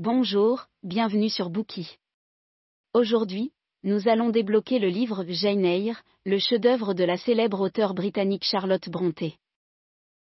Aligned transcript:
Bonjour, 0.00 0.66
bienvenue 0.84 1.28
sur 1.28 1.50
Bookie. 1.50 1.98
Aujourd'hui, 2.94 3.50
nous 3.82 4.08
allons 4.08 4.28
débloquer 4.28 4.78
le 4.78 4.86
livre 4.86 5.24
Jane 5.26 5.64
Eyre, 5.64 6.04
le 6.24 6.38
chef-d'œuvre 6.38 6.94
de 6.94 7.02
la 7.02 7.16
célèbre 7.16 7.60
auteure 7.60 7.94
britannique 7.94 8.44
Charlotte 8.44 8.88
Brontë. 8.88 9.34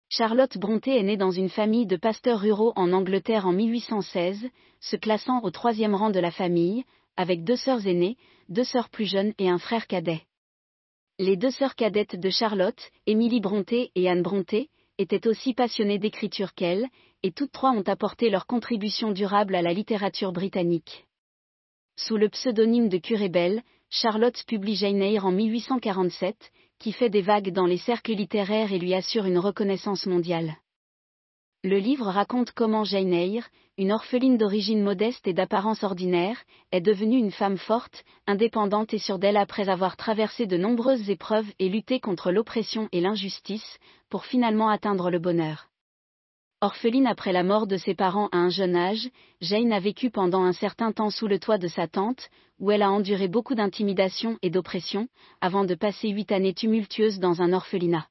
Charlotte 0.09 0.57
Brontë 0.57 0.89
est 0.89 1.03
née 1.03 1.15
dans 1.15 1.31
une 1.31 1.47
famille 1.47 1.85
de 1.85 1.95
pasteurs 1.95 2.41
ruraux 2.41 2.73
en 2.75 2.91
Angleterre 2.91 3.47
en 3.47 3.53
1816, 3.53 4.45
se 4.81 4.95
classant 4.97 5.39
au 5.41 5.51
troisième 5.51 5.95
rang 5.95 6.09
de 6.09 6.19
la 6.19 6.31
famille, 6.31 6.83
avec 7.15 7.45
deux 7.45 7.55
sœurs 7.55 7.87
aînées, 7.87 8.17
deux 8.49 8.65
sœurs 8.65 8.89
plus 8.89 9.05
jeunes 9.05 9.31
et 9.37 9.47
un 9.47 9.57
frère 9.57 9.87
cadet. 9.87 10.23
Les 11.17 11.37
deux 11.37 11.51
sœurs 11.51 11.75
cadettes 11.75 12.19
de 12.19 12.29
Charlotte, 12.29 12.91
Émilie 13.05 13.39
Brontë 13.39 13.91
et 13.95 14.09
Anne 14.09 14.21
Brontë, 14.21 14.67
étaient 14.97 15.27
aussi 15.27 15.53
passionnées 15.53 15.99
d'écriture 15.99 16.53
qu'elle, 16.53 16.87
et 17.23 17.31
toutes 17.31 17.51
trois 17.51 17.71
ont 17.71 17.83
apporté 17.87 18.29
leur 18.29 18.47
contribution 18.47 19.11
durable 19.11 19.55
à 19.55 19.61
la 19.61 19.73
littérature 19.73 20.31
britannique. 20.31 21.05
Sous 21.95 22.17
le 22.17 22.29
pseudonyme 22.29 22.89
de 22.89 22.97
Curé 22.97 23.29
Bell, 23.29 23.61
Charlotte 23.89 24.43
publie 24.47 24.75
Jane 24.75 25.19
en 25.19 25.31
1847, 25.31 26.51
qui 26.79 26.93
fait 26.93 27.09
des 27.09 27.21
vagues 27.21 27.51
dans 27.51 27.65
les 27.65 27.77
cercles 27.77 28.13
littéraires 28.13 28.73
et 28.73 28.79
lui 28.79 28.93
assure 28.93 29.25
une 29.25 29.37
reconnaissance 29.37 30.05
mondiale. 30.05 30.55
Le 31.63 31.77
livre 31.77 32.07
raconte 32.07 32.51
comment 32.53 32.83
Jane 32.83 33.43
une 33.77 33.91
orpheline 33.91 34.37
d'origine 34.37 34.83
modeste 34.83 35.27
et 35.27 35.33
d'apparence 35.33 35.83
ordinaire, 35.83 36.37
est 36.71 36.81
devenue 36.81 37.17
une 37.17 37.31
femme 37.31 37.57
forte, 37.57 38.03
indépendante 38.27 38.93
et 38.93 38.99
sûre 38.99 39.19
d'elle 39.19 39.37
après 39.37 39.69
avoir 39.69 39.95
traversé 39.97 40.45
de 40.45 40.57
nombreuses 40.57 41.09
épreuves 41.09 41.51
et 41.59 41.69
lutté 41.69 41.99
contre 41.99 42.31
l'oppression 42.31 42.89
et 42.91 43.01
l'injustice, 43.01 43.77
pour 44.11 44.25
finalement 44.25 44.69
atteindre 44.69 45.09
le 45.09 45.17
bonheur. 45.17 45.69
Orpheline 46.59 47.07
après 47.07 47.31
la 47.31 47.41
mort 47.41 47.65
de 47.65 47.77
ses 47.77 47.95
parents 47.95 48.29
à 48.31 48.37
un 48.37 48.49
jeune 48.49 48.75
âge, 48.75 49.09
Jane 49.39 49.73
a 49.73 49.79
vécu 49.79 50.11
pendant 50.11 50.43
un 50.43 50.53
certain 50.53 50.91
temps 50.91 51.09
sous 51.09 51.27
le 51.27 51.39
toit 51.39 51.57
de 51.57 51.67
sa 51.67 51.87
tante, 51.87 52.29
où 52.59 52.69
elle 52.69 52.83
a 52.83 52.91
enduré 52.91 53.27
beaucoup 53.27 53.55
d'intimidation 53.55 54.37
et 54.43 54.51
d'oppression, 54.51 55.07
avant 55.39 55.65
de 55.65 55.73
passer 55.73 56.09
huit 56.09 56.31
années 56.31 56.53
tumultueuses 56.53 57.17
dans 57.17 57.41
un 57.41 57.51
orphelinat. 57.53 58.05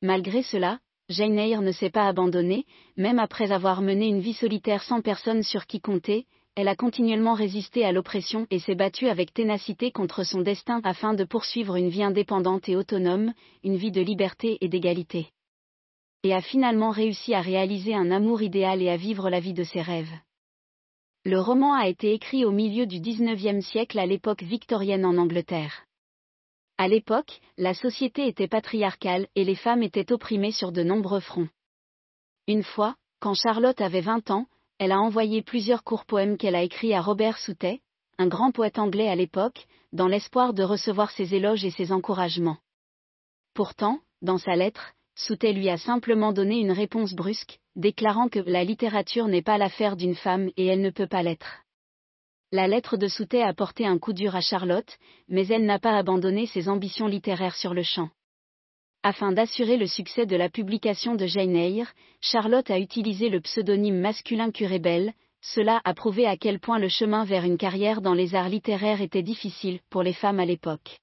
Malgré 0.00 0.42
cela, 0.42 0.78
Jane 1.10 1.38
Eyre 1.38 1.60
ne 1.60 1.72
s'est 1.72 1.90
pas 1.90 2.06
abandonnée, 2.06 2.64
même 2.96 3.18
après 3.18 3.52
avoir 3.52 3.82
mené 3.82 4.06
une 4.06 4.20
vie 4.20 4.32
solitaire 4.32 4.82
sans 4.82 5.02
personne 5.02 5.42
sur 5.42 5.66
qui 5.66 5.80
compter, 5.80 6.26
elle 6.56 6.68
a 6.68 6.76
continuellement 6.76 7.34
résisté 7.34 7.84
à 7.84 7.92
l'oppression 7.92 8.46
et 8.50 8.58
s'est 8.58 8.74
battue 8.74 9.08
avec 9.08 9.32
ténacité 9.32 9.92
contre 9.92 10.24
son 10.24 10.40
destin 10.40 10.80
afin 10.84 11.14
de 11.14 11.24
poursuivre 11.24 11.76
une 11.76 11.88
vie 11.88 12.02
indépendante 12.02 12.68
et 12.68 12.76
autonome, 12.76 13.32
une 13.62 13.76
vie 13.76 13.92
de 13.92 14.00
liberté 14.00 14.58
et 14.60 14.68
d'égalité. 14.68 15.28
Et 16.22 16.34
a 16.34 16.42
finalement 16.42 16.90
réussi 16.90 17.34
à 17.34 17.40
réaliser 17.40 17.94
un 17.94 18.10
amour 18.10 18.42
idéal 18.42 18.82
et 18.82 18.90
à 18.90 18.96
vivre 18.96 19.30
la 19.30 19.40
vie 19.40 19.54
de 19.54 19.64
ses 19.64 19.80
rêves. 19.80 20.12
Le 21.24 21.38
roman 21.38 21.74
a 21.74 21.86
été 21.86 22.12
écrit 22.12 22.44
au 22.44 22.50
milieu 22.50 22.86
du 22.86 22.98
XIXe 23.00 23.64
siècle 23.64 23.98
à 23.98 24.06
l'époque 24.06 24.42
victorienne 24.42 25.04
en 25.04 25.16
Angleterre. 25.18 25.84
À 26.78 26.88
l'époque, 26.88 27.40
la 27.58 27.74
société 27.74 28.26
était 28.26 28.48
patriarcale 28.48 29.28
et 29.34 29.44
les 29.44 29.54
femmes 29.54 29.82
étaient 29.82 30.12
opprimées 30.12 30.52
sur 30.52 30.72
de 30.72 30.82
nombreux 30.82 31.20
fronts. 31.20 31.48
Une 32.46 32.62
fois, 32.62 32.96
quand 33.20 33.34
Charlotte 33.34 33.80
avait 33.82 34.00
20 34.00 34.30
ans, 34.30 34.46
elle 34.80 34.92
a 34.92 34.98
envoyé 34.98 35.42
plusieurs 35.42 35.84
courts 35.84 36.06
poèmes 36.06 36.38
qu'elle 36.38 36.54
a 36.54 36.62
écrits 36.62 36.94
à 36.94 37.02
Robert 37.02 37.36
Southey, 37.36 37.82
un 38.16 38.28
grand 38.28 38.50
poète 38.50 38.78
anglais 38.78 39.08
à 39.08 39.14
l'époque, 39.14 39.66
dans 39.92 40.08
l'espoir 40.08 40.54
de 40.54 40.62
recevoir 40.62 41.10
ses 41.10 41.34
éloges 41.34 41.66
et 41.66 41.70
ses 41.70 41.92
encouragements. 41.92 42.56
Pourtant, 43.52 43.98
dans 44.22 44.38
sa 44.38 44.56
lettre, 44.56 44.94
Southey 45.14 45.52
lui 45.52 45.68
a 45.68 45.76
simplement 45.76 46.32
donné 46.32 46.60
une 46.60 46.72
réponse 46.72 47.12
brusque, 47.12 47.58
déclarant 47.76 48.28
que 48.28 48.38
la 48.38 48.64
littérature 48.64 49.28
n'est 49.28 49.42
pas 49.42 49.58
l'affaire 49.58 49.96
d'une 49.96 50.14
femme 50.14 50.48
et 50.56 50.64
elle 50.64 50.80
ne 50.80 50.88
peut 50.88 51.06
pas 51.06 51.22
l'être. 51.22 51.58
La 52.50 52.66
lettre 52.66 52.96
de 52.96 53.06
Southey 53.06 53.42
a 53.42 53.52
porté 53.52 53.86
un 53.86 53.98
coup 53.98 54.14
dur 54.14 54.34
à 54.34 54.40
Charlotte, 54.40 54.96
mais 55.28 55.46
elle 55.48 55.66
n'a 55.66 55.78
pas 55.78 55.98
abandonné 55.98 56.46
ses 56.46 56.70
ambitions 56.70 57.06
littéraires 57.06 57.56
sur 57.56 57.74
le 57.74 57.82
champ. 57.82 58.08
Afin 59.02 59.32
d'assurer 59.32 59.78
le 59.78 59.86
succès 59.86 60.26
de 60.26 60.36
la 60.36 60.50
publication 60.50 61.14
de 61.14 61.24
Jane 61.24 61.56
Eyre, 61.56 61.90
Charlotte 62.20 62.70
a 62.70 62.78
utilisé 62.78 63.30
le 63.30 63.40
pseudonyme 63.40 63.98
masculin 63.98 64.50
Curébel, 64.50 65.14
cela 65.40 65.80
a 65.84 65.94
prouvé 65.94 66.26
à 66.26 66.36
quel 66.36 66.60
point 66.60 66.78
le 66.78 66.88
chemin 66.88 67.24
vers 67.24 67.44
une 67.44 67.56
carrière 67.56 68.02
dans 68.02 68.12
les 68.12 68.34
arts 68.34 68.50
littéraires 68.50 69.00
était 69.00 69.22
difficile 69.22 69.80
pour 69.88 70.02
les 70.02 70.12
femmes 70.12 70.38
à 70.38 70.44
l'époque. 70.44 70.98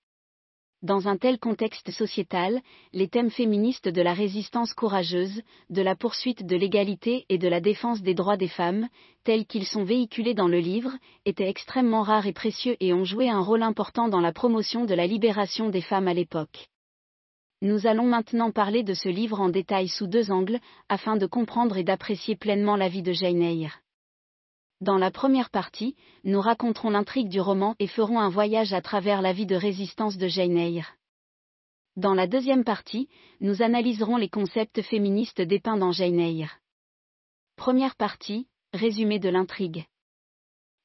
Dans 0.83 1.07
un 1.07 1.17
tel 1.17 1.39
contexte 1.39 1.89
sociétal, 1.89 2.61
les 2.93 3.07
thèmes 3.07 3.31
féministes 3.31 3.89
de 3.89 4.03
la 4.03 4.13
résistance 4.13 4.75
courageuse, 4.75 5.41
de 5.71 5.81
la 5.81 5.95
poursuite 5.95 6.45
de 6.45 6.55
l'égalité 6.55 7.25
et 7.29 7.39
de 7.39 7.47
la 7.47 7.61
défense 7.61 8.03
des 8.03 8.13
droits 8.13 8.37
des 8.37 8.47
femmes, 8.47 8.89
tels 9.23 9.47
qu'ils 9.47 9.65
sont 9.65 9.83
véhiculés 9.83 10.35
dans 10.35 10.47
le 10.47 10.59
livre, 10.59 10.91
étaient 11.25 11.49
extrêmement 11.49 12.03
rares 12.03 12.27
et 12.27 12.33
précieux 12.33 12.77
et 12.79 12.93
ont 12.93 13.05
joué 13.05 13.27
un 13.27 13.41
rôle 13.41 13.63
important 13.63 14.07
dans 14.07 14.21
la 14.21 14.33
promotion 14.33 14.85
de 14.85 14.93
la 14.93 15.07
libération 15.07 15.69
des 15.71 15.81
femmes 15.81 16.07
à 16.07 16.13
l'époque. 16.13 16.67
Nous 17.61 17.87
allons 17.87 18.05
maintenant 18.05 18.51
parler 18.51 18.83
de 18.83 18.93
ce 18.93 19.09
livre 19.09 19.41
en 19.41 19.49
détail 19.49 19.87
sous 19.87 20.05
deux 20.05 20.29
angles, 20.29 20.59
afin 20.89 21.17
de 21.17 21.25
comprendre 21.25 21.77
et 21.77 21.83
d'apprécier 21.83 22.35
pleinement 22.35 22.75
la 22.75 22.87
vie 22.87 23.01
de 23.01 23.13
Jane 23.13 23.41
Eyre. 23.41 23.79
Dans 24.79 24.99
la 24.99 25.09
première 25.09 25.49
partie, 25.49 25.95
nous 26.23 26.39
raconterons 26.39 26.91
l'intrigue 26.91 27.29
du 27.29 27.41
roman 27.41 27.75
et 27.79 27.87
ferons 27.87 28.19
un 28.19 28.29
voyage 28.29 28.73
à 28.73 28.81
travers 28.81 29.23
la 29.23 29.33
vie 29.33 29.47
de 29.47 29.55
résistance 29.55 30.17
de 30.17 30.27
Jane 30.27 30.55
Eyre. 30.55 30.97
Dans 31.95 32.13
la 32.13 32.27
deuxième 32.27 32.63
partie, 32.63 33.09
nous 33.41 33.63
analyserons 33.63 34.17
les 34.17 34.29
concepts 34.29 34.83
féministes 34.83 35.41
dépeints 35.41 35.77
dans 35.77 35.91
Jane 35.91 36.19
Eyre. 36.19 36.59
Première 37.55 37.95
partie, 37.95 38.45
résumé 38.71 39.17
de 39.17 39.29
l'intrigue. 39.29 39.85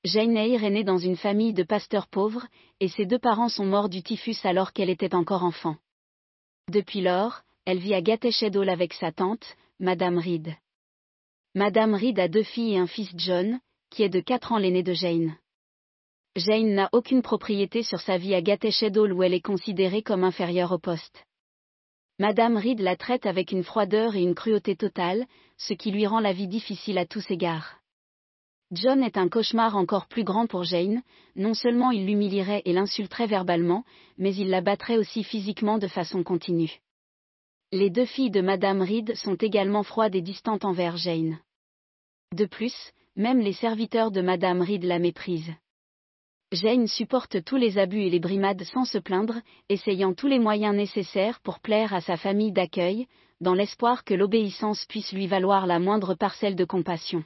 Jane 0.05 0.39
Eyre 0.39 0.65
est 0.65 0.71
née 0.71 0.85
dans 0.85 0.97
une 0.97 1.19
famille 1.19 1.53
de 1.53 1.65
pasteurs 1.65 2.09
pauvres, 2.09 2.47
et 2.81 2.89
ses 2.89 3.05
deux 3.05 3.19
parents 3.19 3.51
sont 3.51 3.67
morts 3.67 3.91
du 3.91 4.03
typhus 4.03 4.39
alors 4.45 4.73
qu'elle 4.73 4.89
était 4.89 5.15
encore 5.15 5.45
enfant. 5.45 5.77
Depuis 6.69 7.01
lors, 7.01 7.43
elle 7.65 7.79
vit 7.79 7.95
à 7.95 8.03
Gateshead 8.03 8.57
avec 8.57 8.95
sa 8.95 9.11
tante, 9.11 9.57
Madame 9.81 10.19
Reed. 10.19 10.55
Madame 11.55 11.95
Reed 11.95 12.19
a 12.19 12.29
deux 12.29 12.45
filles 12.45 12.75
et 12.75 12.79
un 12.79 12.87
fils 12.87 13.11
John, 13.17 13.59
qui 13.91 14.05
est 14.05 14.09
de 14.09 14.21
4 14.21 14.53
ans 14.53 14.59
l'aîné 14.59 14.83
de 14.83 14.93
Jane. 14.93 15.37
Jane 16.37 16.75
n'a 16.75 16.89
aucune 16.93 17.21
propriété 17.21 17.83
sur 17.83 18.01
sa 18.01 18.17
vie 18.17 18.35
à 18.35 18.41
Gateshead 18.41 18.97
où 18.97 19.23
elle 19.23 19.35
est 19.35 19.41
considérée 19.41 20.03
comme 20.03 20.25
inférieure 20.25 20.73
au 20.73 20.79
poste. 20.79 21.27
Madame 22.19 22.57
Reed 22.57 22.81
la 22.81 22.97
traite 22.97 23.27
avec 23.27 23.53
une 23.53 23.65
froideur 23.65 24.15
et 24.15 24.23
une 24.23 24.35
cruauté 24.35 24.77
totale, 24.77 25.27
ce 25.59 25.75
qui 25.75 25.91
lui 25.91 26.07
rend 26.07 26.21
la 26.21 26.33
vie 26.33 26.49
difficile 26.49 26.97
à 26.97 27.07
tous 27.07 27.29
égards. 27.31 27.82
John 28.73 29.03
est 29.03 29.19
un 29.19 29.29
cauchemar 29.29 29.77
encore 29.77 30.07
plus 30.07 30.25
grand 30.25 30.47
pour 30.47 30.65
Jane, 30.65 31.03
non 31.37 31.53
seulement 31.53 31.91
il 31.91 32.07
l'humilierait 32.07 32.63
et 32.65 32.73
l'insulterait 32.73 33.27
verbalement, 33.27 33.85
mais 34.17 34.35
il 34.35 34.49
la 34.49 34.63
battrait 34.63 34.97
aussi 34.97 35.25
physiquement 35.25 35.77
de 35.77 35.89
façon 35.89 36.23
continue. 36.23 36.81
Les 37.71 37.91
deux 37.91 38.07
filles 38.07 38.31
de 38.31 38.41
Madame 38.41 38.81
Reed 38.81 39.15
sont 39.15 39.35
également 39.35 39.83
froides 39.83 40.15
et 40.15 40.23
distantes 40.23 40.65
envers 40.65 40.97
Jane. 40.97 41.39
De 42.35 42.47
plus, 42.47 42.75
même 43.15 43.41
les 43.41 43.53
serviteurs 43.53 44.11
de 44.11 44.23
Madame 44.23 44.63
Reed 44.63 44.85
la 44.85 44.99
méprisent. 44.99 45.53
Jane 46.51 46.87
supporte 46.87 47.45
tous 47.45 47.57
les 47.57 47.77
abus 47.77 48.05
et 48.05 48.11
les 48.11 48.21
brimades 48.21 48.65
sans 48.65 48.87
se 48.87 48.99
plaindre, 48.99 49.35
essayant 49.69 50.15
tous 50.15 50.29
les 50.29 50.39
moyens 50.39 50.75
nécessaires 50.75 51.41
pour 51.41 51.61
plaire 51.61 51.93
à 51.93 52.01
sa 52.01 52.17
famille 52.17 52.53
d'accueil, 52.53 53.07
dans 53.43 53.55
l'espoir 53.55 54.03
que 54.05 54.15
l'obéissance 54.15 54.87
puisse 54.87 55.13
lui 55.13 55.27
valoir 55.27 55.67
la 55.67 55.79
moindre 55.79 56.15
parcelle 56.15 56.57
de 56.57 56.65
compassion. 56.65 57.23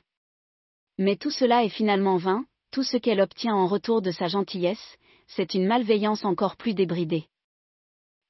Mais 0.99 1.17
tout 1.17 1.31
cela 1.31 1.65
est 1.65 1.71
finalement 1.71 2.17
vain, 2.17 2.45
tout 2.71 2.83
ce 2.83 2.97
qu'elle 2.97 3.21
obtient 3.21 3.55
en 3.55 3.67
retour 3.67 4.03
de 4.03 4.11
sa 4.11 4.29
gentillesse, 4.29 4.97
c'est 5.27 5.55
une 5.55 5.67
malveillance 5.67 6.25
encore 6.25 6.57
plus 6.57 6.75
débridée. 6.75 7.27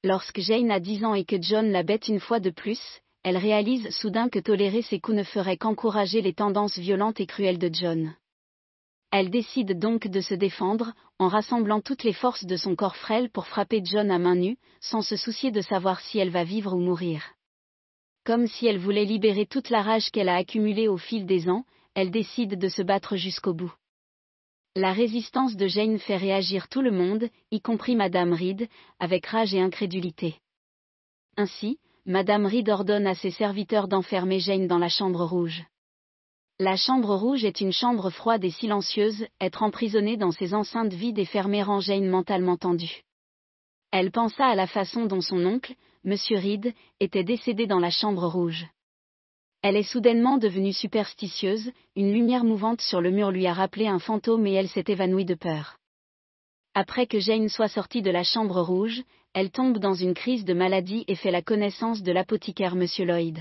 Lorsque 0.03 0.39
Jane 0.39 0.71
a 0.71 0.79
dix 0.79 1.03
ans 1.03 1.13
et 1.13 1.25
que 1.25 1.41
John 1.41 1.71
la 1.71 1.83
bête 1.83 2.07
une 2.07 2.19
fois 2.19 2.39
de 2.39 2.49
plus, 2.49 2.81
elle 3.23 3.37
réalise 3.37 3.89
soudain 3.89 4.29
que 4.29 4.39
tolérer 4.39 4.81
ses 4.81 4.99
coups 4.99 5.17
ne 5.17 5.23
ferait 5.23 5.57
qu'encourager 5.57 6.21
les 6.21 6.33
tendances 6.33 6.77
violentes 6.77 7.19
et 7.19 7.25
cruelles 7.25 7.57
de 7.57 7.69
John. 7.73 8.15
Elle 9.11 9.29
décide 9.29 9.79
donc 9.79 10.07
de 10.07 10.21
se 10.21 10.33
défendre, 10.33 10.93
en 11.17 11.29
rassemblant 11.29 11.81
toutes 11.81 12.03
les 12.03 12.13
forces 12.13 12.45
de 12.45 12.57
son 12.57 12.75
corps 12.75 12.97
frêle 12.97 13.29
pour 13.29 13.47
frapper 13.47 13.81
John 13.83 14.11
à 14.11 14.19
main 14.19 14.35
nue, 14.35 14.57
sans 14.81 15.01
se 15.01 15.15
soucier 15.15 15.51
de 15.51 15.61
savoir 15.61 16.01
si 16.01 16.19
elle 16.19 16.29
va 16.29 16.43
vivre 16.43 16.73
ou 16.73 16.79
mourir. 16.79 17.23
Comme 18.25 18.47
si 18.47 18.67
elle 18.67 18.77
voulait 18.77 19.05
libérer 19.05 19.45
toute 19.45 19.69
la 19.69 19.81
rage 19.81 20.11
qu'elle 20.11 20.29
a 20.29 20.35
accumulée 20.35 20.89
au 20.89 20.97
fil 20.97 21.25
des 21.25 21.49
ans, 21.49 21.65
elle 21.97 22.11
décide 22.11 22.59
de 22.59 22.69
se 22.69 22.83
battre 22.83 23.15
jusqu'au 23.15 23.55
bout. 23.55 23.73
La 24.75 24.93
résistance 24.93 25.55
de 25.55 25.65
Jane 25.65 25.97
fait 25.97 26.15
réagir 26.15 26.67
tout 26.67 26.83
le 26.83 26.91
monde, 26.91 27.27
y 27.49 27.59
compris 27.59 27.95
Madame 27.95 28.33
Reed, 28.33 28.69
avec 28.99 29.25
rage 29.25 29.55
et 29.55 29.61
incrédulité. 29.61 30.35
Ainsi, 31.37 31.79
Madame 32.05 32.45
Reed 32.45 32.69
ordonne 32.69 33.07
à 33.07 33.15
ses 33.15 33.31
serviteurs 33.31 33.87
d'enfermer 33.87 34.39
Jane 34.39 34.67
dans 34.67 34.77
la 34.77 34.89
chambre 34.89 35.25
rouge. 35.25 35.63
La 36.59 36.75
chambre 36.75 37.15
rouge 37.15 37.43
est 37.43 37.61
une 37.61 37.73
chambre 37.73 38.11
froide 38.11 38.45
et 38.45 38.51
silencieuse, 38.51 39.25
être 39.41 39.63
emprisonnée 39.63 40.17
dans 40.17 40.31
ses 40.31 40.53
enceintes 40.53 40.93
vides 40.93 41.17
et 41.17 41.25
fermées 41.25 41.63
rend 41.63 41.79
Jane 41.79 42.07
mentalement 42.07 42.57
tendue. 42.57 43.01
Elle 43.91 44.11
pensa 44.11 44.45
à 44.45 44.53
la 44.53 44.67
façon 44.67 45.07
dont 45.07 45.21
son 45.21 45.43
oncle, 45.47 45.73
M. 46.05 46.13
Reed, 46.29 46.75
était 46.99 47.23
décédé 47.23 47.65
dans 47.65 47.79
la 47.79 47.89
chambre 47.89 48.27
rouge. 48.27 48.67
Elle 49.61 49.75
est 49.75 49.83
soudainement 49.83 50.37
devenue 50.37 50.73
superstitieuse, 50.73 51.71
une 51.95 52.13
lumière 52.13 52.43
mouvante 52.43 52.81
sur 52.81 53.01
le 53.01 53.11
mur 53.11 53.31
lui 53.31 53.47
a 53.47 53.53
rappelé 53.53 53.87
un 53.87 53.99
fantôme 53.99 54.45
et 54.45 54.53
elle 54.53 54.69
s'est 54.69 54.85
évanouie 54.87 55.25
de 55.25 55.35
peur. 55.35 55.77
Après 56.73 57.07
que 57.07 57.19
Jane 57.19 57.49
soit 57.49 57.67
sortie 57.67 58.03
de 58.03 58.11
la 58.11 58.23
chambre 58.23 58.61
rouge, 58.61 59.01
elle 59.33 59.49
tombe 59.49 59.79
dans 59.79 59.95
une 59.95 60.13
crise 60.13 60.45
de 60.45 60.53
maladie 60.53 61.05
et 61.07 61.15
fait 61.15 61.31
la 61.31 61.41
connaissance 61.41 62.03
de 62.03 62.11
l'apothicaire 62.11 62.75
Monsieur 62.75 63.05
Lloyd. 63.05 63.39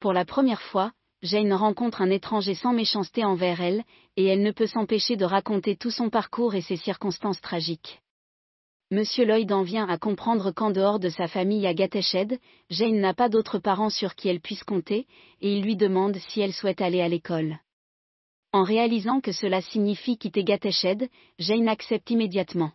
Pour 0.00 0.12
la 0.12 0.26
première 0.26 0.60
fois, 0.60 0.92
Jane 1.22 1.54
rencontre 1.54 2.02
un 2.02 2.10
étranger 2.10 2.54
sans 2.54 2.74
méchanceté 2.74 3.24
envers 3.24 3.62
elle, 3.62 3.84
et 4.16 4.26
elle 4.26 4.42
ne 4.42 4.52
peut 4.52 4.66
s'empêcher 4.66 5.16
de 5.16 5.24
raconter 5.24 5.76
tout 5.76 5.90
son 5.90 6.10
parcours 6.10 6.54
et 6.54 6.60
ses 6.60 6.76
circonstances 6.76 7.40
tragiques. 7.40 8.00
Monsieur 8.92 9.24
Lloyd 9.24 9.50
en 9.50 9.64
vient 9.64 9.88
à 9.88 9.98
comprendre 9.98 10.52
qu'en 10.52 10.70
dehors 10.70 11.00
de 11.00 11.08
sa 11.08 11.26
famille 11.26 11.66
à 11.66 11.74
Gateshead, 11.74 12.38
Jane 12.70 13.00
n'a 13.00 13.14
pas 13.14 13.28
d'autres 13.28 13.58
parents 13.58 13.90
sur 13.90 14.14
qui 14.14 14.28
elle 14.28 14.40
puisse 14.40 14.62
compter, 14.62 15.08
et 15.40 15.56
il 15.56 15.64
lui 15.64 15.74
demande 15.74 16.16
si 16.28 16.40
elle 16.40 16.52
souhaite 16.52 16.80
aller 16.80 17.00
à 17.00 17.08
l'école. 17.08 17.58
En 18.52 18.62
réalisant 18.62 19.20
que 19.20 19.32
cela 19.32 19.60
signifie 19.60 20.18
quitter 20.18 20.44
Gateshead, 20.44 21.08
Jane 21.40 21.66
accepte 21.66 22.08
immédiatement. 22.10 22.70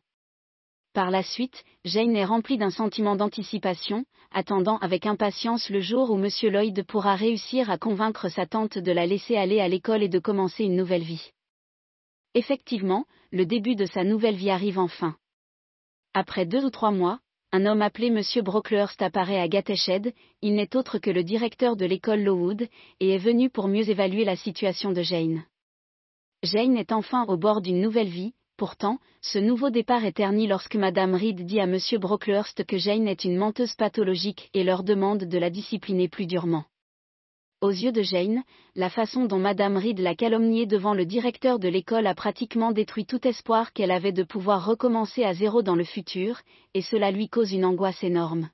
Par 0.93 1.11
la 1.11 1.23
suite, 1.23 1.63
Jane 1.85 2.17
est 2.17 2.25
remplie 2.25 2.57
d'un 2.57 2.71
sentiment 2.71 3.15
d'anticipation, 3.15 4.03
attendant 4.33 4.79
avec 4.79 5.05
impatience 5.05 5.69
le 5.69 5.79
jour 5.79 6.11
où 6.11 6.17
Monsieur 6.17 6.49
Lloyd 6.49 6.83
pourra 6.83 7.15
réussir 7.15 7.69
à 7.69 7.77
convaincre 7.77 8.27
sa 8.27 8.45
tante 8.45 8.77
de 8.77 8.91
la 8.91 9.05
laisser 9.05 9.37
aller 9.37 9.61
à 9.61 9.69
l'école 9.69 10.03
et 10.03 10.09
de 10.09 10.19
commencer 10.19 10.65
une 10.65 10.75
nouvelle 10.75 11.03
vie. 11.03 11.31
Effectivement, 12.33 13.05
le 13.31 13.45
début 13.45 13.75
de 13.75 13.85
sa 13.85 14.03
nouvelle 14.03 14.35
vie 14.35 14.49
arrive 14.49 14.77
enfin. 14.77 15.15
Après 16.13 16.45
deux 16.45 16.65
ou 16.65 16.69
trois 16.69 16.91
mois, 16.91 17.19
un 17.53 17.65
homme 17.65 17.81
appelé 17.81 18.07
M. 18.07 18.21
Brocklehurst 18.43 19.01
apparaît 19.01 19.39
à 19.39 19.47
Gateshead, 19.47 20.13
il 20.41 20.55
n'est 20.55 20.75
autre 20.75 20.99
que 20.99 21.09
le 21.09 21.23
directeur 21.23 21.77
de 21.77 21.85
l'école 21.85 22.21
Lowood, 22.21 22.67
et 22.99 23.15
est 23.15 23.17
venu 23.17 23.49
pour 23.49 23.69
mieux 23.69 23.89
évaluer 23.89 24.25
la 24.25 24.35
situation 24.35 24.91
de 24.91 25.01
Jane. 25.01 25.45
Jane 26.43 26.75
est 26.75 26.91
enfin 26.91 27.23
au 27.29 27.37
bord 27.37 27.61
d'une 27.61 27.79
nouvelle 27.79 28.09
vie, 28.09 28.33
pourtant, 28.57 28.99
ce 29.21 29.39
nouveau 29.39 29.69
départ 29.69 30.03
est 30.03 30.17
terni 30.17 30.47
lorsque 30.47 30.75
Madame 30.75 31.15
Reed 31.15 31.45
dit 31.45 31.61
à 31.61 31.63
M. 31.63 31.77
Brocklehurst 31.99 32.65
que 32.65 32.77
Jane 32.77 33.07
est 33.07 33.23
une 33.23 33.37
menteuse 33.37 33.75
pathologique 33.75 34.49
et 34.53 34.65
leur 34.65 34.83
demande 34.83 35.23
de 35.23 35.37
la 35.37 35.49
discipliner 35.49 36.09
plus 36.09 36.25
durement. 36.25 36.65
Aux 37.61 37.69
yeux 37.69 37.91
de 37.91 38.01
Jane, 38.01 38.43
la 38.75 38.89
façon 38.89 39.25
dont 39.25 39.37
Madame 39.37 39.77
Reed 39.77 39.99
l'a 39.99 40.15
calomniée 40.15 40.65
devant 40.65 40.95
le 40.95 41.05
directeur 41.05 41.59
de 41.59 41.67
l'école 41.67 42.07
a 42.07 42.15
pratiquement 42.15 42.71
détruit 42.71 43.05
tout 43.05 43.27
espoir 43.27 43.71
qu'elle 43.71 43.91
avait 43.91 44.11
de 44.11 44.23
pouvoir 44.23 44.65
recommencer 44.65 45.23
à 45.23 45.35
zéro 45.35 45.61
dans 45.61 45.75
le 45.75 45.83
futur, 45.83 46.41
et 46.73 46.81
cela 46.81 47.11
lui 47.11 47.29
cause 47.29 47.51
une 47.51 47.63
angoisse 47.63 48.03
énorme. 48.03 48.49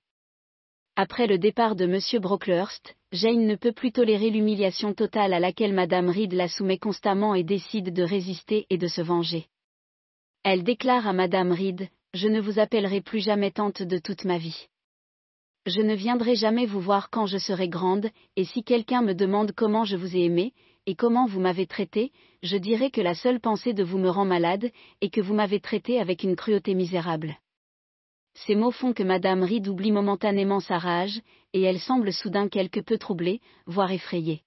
Après 0.98 1.26
le 1.26 1.38
départ 1.38 1.78
de 1.78 1.86
M. 1.86 2.22
Brocklehurst, 2.22 2.98
Jane 3.14 3.48
ne 3.48 3.56
peut 3.56 3.72
plus 3.72 3.94
tolérer 3.94 4.30
l'humiliation 4.30 4.94
totale 4.94 5.34
à 5.34 5.40
laquelle 5.40 5.74
Madame 5.74 6.10
Reed 6.10 6.34
la 6.34 6.50
soumet 6.50 6.78
constamment 6.78 7.34
et 7.34 7.46
décide 7.46 7.94
de 7.94 8.04
résister 8.04 8.66
et 8.70 8.78
de 8.78 8.88
se 8.88 9.02
venger. 9.02 9.46
Elle 10.44 10.66
déclare 10.66 11.08
à 11.08 11.14
Madame 11.14 11.54
Reed, 11.54 11.88
Je 12.14 12.28
ne 12.28 12.42
vous 12.42 12.60
appellerai 12.60 13.00
plus 13.00 13.20
jamais 13.20 13.52
tante 13.52 13.84
de 13.84 14.00
toute 14.00 14.26
ma 14.26 14.38
vie. 14.38 14.68
Je 15.68 15.82
ne 15.82 15.96
viendrai 15.96 16.36
jamais 16.36 16.66
vous 16.66 16.80
voir 16.80 17.10
quand 17.10 17.26
je 17.26 17.38
serai 17.38 17.68
grande, 17.68 18.10
et 18.38 18.46
si 18.46 18.64
quelqu'un 18.64 19.02
me 19.02 19.14
demande 19.14 19.52
comment 19.52 19.84
je 19.84 19.98
vous 19.98 20.16
ai 20.16 20.22
aimé, 20.22 20.54
et 20.86 20.96
comment 20.96 21.26
vous 21.26 21.42
m'avez 21.42 21.68
traité, 21.68 22.14
je 22.42 22.56
dirai 22.56 22.90
que 22.90 23.02
la 23.02 23.14
seule 23.14 23.42
pensée 23.42 23.74
de 23.74 23.84
vous 23.84 23.98
me 23.98 24.10
rend 24.10 24.24
malade, 24.24 24.72
et 25.02 25.10
que 25.10 25.20
vous 25.20 25.34
m'avez 25.34 25.60
traité 25.60 26.00
avec 26.00 26.24
une 26.24 26.38
cruauté 26.38 26.74
misérable. 26.74 27.36
Ces 28.34 28.56
mots 28.56 28.72
font 28.72 28.94
que 28.94 29.04
Madame 29.04 29.44
Reed 29.44 29.68
oublie 29.68 29.92
momentanément 29.92 30.62
sa 30.62 30.78
rage, 30.78 31.20
et 31.52 31.64
elle 31.64 31.82
semble 31.82 32.14
soudain 32.14 32.48
quelque 32.48 32.80
peu 32.80 32.98
troublée, 32.98 33.42
voire 33.66 33.92
effrayée. 33.92 34.44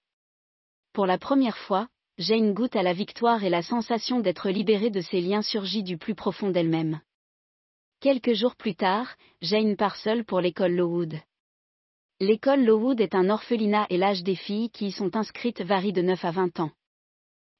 Pour 0.91 1.05
la 1.05 1.19
première 1.19 1.57
fois, 1.57 1.87
Jane 2.17 2.55
goûte 2.55 2.75
à 2.75 2.81
la 2.81 2.93
victoire 2.93 3.43
et 3.43 3.51
la 3.51 3.61
sensation 3.61 4.21
d'être 4.21 4.49
libérée 4.49 4.89
de 4.89 5.01
ses 5.01 5.21
liens 5.21 5.43
surgit 5.43 5.83
du 5.83 5.99
plus 5.99 6.15
profond 6.15 6.49
d'elle-même. 6.49 6.99
Quelques 8.01 8.33
jours 8.33 8.55
plus 8.55 8.73
tard, 8.73 9.15
Jane 9.43 9.75
part 9.75 9.95
seule 9.95 10.25
pour 10.25 10.41
l'école 10.41 10.71
Lowood. 10.71 11.19
L'école 12.19 12.65
Lowood 12.65 12.99
est 12.99 13.13
un 13.13 13.29
orphelinat 13.29 13.85
et 13.91 13.97
l'âge 13.97 14.23
des 14.23 14.33
filles 14.33 14.71
qui 14.71 14.87
y 14.87 14.91
sont 14.91 15.15
inscrites 15.15 15.61
varie 15.61 15.93
de 15.93 16.01
9 16.01 16.25
à 16.25 16.31
20 16.31 16.59
ans. 16.61 16.71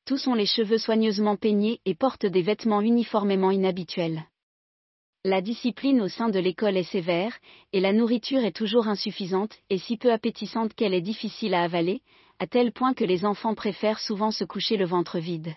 Tous 0.07 0.25
ont 0.25 0.33
les 0.33 0.47
cheveux 0.47 0.79
soigneusement 0.79 1.35
peignés 1.35 1.79
et 1.85 1.93
portent 1.93 2.25
des 2.25 2.41
vêtements 2.41 2.81
uniformément 2.81 3.51
inhabituels. 3.51 4.23
La 5.23 5.41
discipline 5.41 6.01
au 6.01 6.07
sein 6.07 6.29
de 6.29 6.39
l'école 6.39 6.75
est 6.75 6.91
sévère, 6.91 7.37
et 7.71 7.79
la 7.79 7.93
nourriture 7.93 8.43
est 8.43 8.55
toujours 8.55 8.87
insuffisante 8.87 9.59
et 9.69 9.77
si 9.77 9.95
peu 9.97 10.11
appétissante 10.11 10.73
qu'elle 10.73 10.95
est 10.95 11.01
difficile 11.01 11.53
à 11.53 11.61
avaler, 11.61 12.01
à 12.39 12.47
tel 12.47 12.71
point 12.71 12.95
que 12.95 13.05
les 13.05 13.25
enfants 13.25 13.53
préfèrent 13.53 13.99
souvent 13.99 14.31
se 14.31 14.43
coucher 14.43 14.77
le 14.77 14.85
ventre 14.85 15.19
vide. 15.19 15.53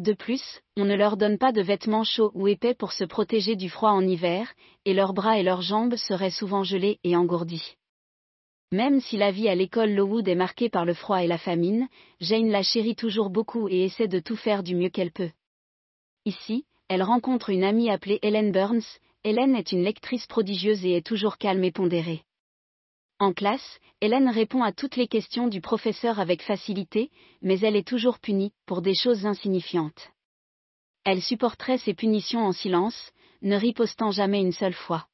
De 0.00 0.14
plus, 0.14 0.62
on 0.78 0.86
ne 0.86 0.94
leur 0.94 1.18
donne 1.18 1.36
pas 1.36 1.52
de 1.52 1.60
vêtements 1.60 2.04
chauds 2.04 2.30
ou 2.32 2.48
épais 2.48 2.72
pour 2.72 2.92
se 2.92 3.04
protéger 3.04 3.54
du 3.54 3.68
froid 3.68 3.90
en 3.90 4.00
hiver, 4.00 4.50
et 4.86 4.94
leurs 4.94 5.12
bras 5.12 5.38
et 5.38 5.42
leurs 5.42 5.60
jambes 5.60 5.96
seraient 5.96 6.30
souvent 6.30 6.64
gelés 6.64 6.98
et 7.04 7.16
engourdis. 7.16 7.76
Même 8.72 9.02
si 9.02 9.18
la 9.18 9.30
vie 9.30 9.46
à 9.46 9.54
l'école 9.54 9.90
Lowood 9.90 10.26
est 10.26 10.34
marquée 10.34 10.70
par 10.70 10.86
le 10.86 10.94
froid 10.94 11.22
et 11.22 11.26
la 11.26 11.36
famine, 11.36 11.86
Jane 12.18 12.48
la 12.48 12.62
chérit 12.62 12.96
toujours 12.96 13.28
beaucoup 13.28 13.68
et 13.68 13.84
essaie 13.84 14.08
de 14.08 14.20
tout 14.20 14.36
faire 14.36 14.62
du 14.62 14.74
mieux 14.74 14.88
qu'elle 14.88 15.12
peut. 15.12 15.32
Ici, 16.24 16.64
elle 16.88 17.02
rencontre 17.02 17.50
une 17.50 17.64
amie 17.64 17.90
appelée 17.90 18.20
Helen 18.22 18.52
Burns. 18.52 18.98
Helen 19.22 19.54
est 19.54 19.70
une 19.70 19.82
lectrice 19.82 20.26
prodigieuse 20.26 20.82
et 20.86 20.96
est 20.96 21.06
toujours 21.06 21.36
calme 21.36 21.64
et 21.64 21.72
pondérée. 21.72 22.22
En 23.20 23.34
classe, 23.34 23.78
Hélène 24.00 24.30
répond 24.30 24.62
à 24.62 24.72
toutes 24.72 24.96
les 24.96 25.06
questions 25.06 25.46
du 25.46 25.60
professeur 25.60 26.18
avec 26.20 26.42
facilité, 26.42 27.10
mais 27.42 27.60
elle 27.60 27.76
est 27.76 27.86
toujours 27.86 28.18
punie, 28.18 28.54
pour 28.64 28.80
des 28.80 28.94
choses 28.94 29.26
insignifiantes. 29.26 30.08
Elle 31.04 31.20
supporterait 31.20 31.76
ces 31.76 31.92
punitions 31.92 32.46
en 32.46 32.52
silence, 32.52 33.12
ne 33.42 33.56
ripostant 33.56 34.10
jamais 34.10 34.40
une 34.40 34.52
seule 34.52 34.72
fois. 34.72 35.06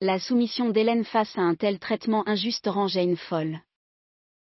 La 0.00 0.20
soumission 0.20 0.70
d'Hélène 0.70 1.04
face 1.04 1.36
à 1.36 1.40
un 1.40 1.56
tel 1.56 1.80
traitement 1.80 2.22
injuste 2.28 2.68
rend 2.68 2.86
Jane 2.86 3.16
folle. 3.16 3.58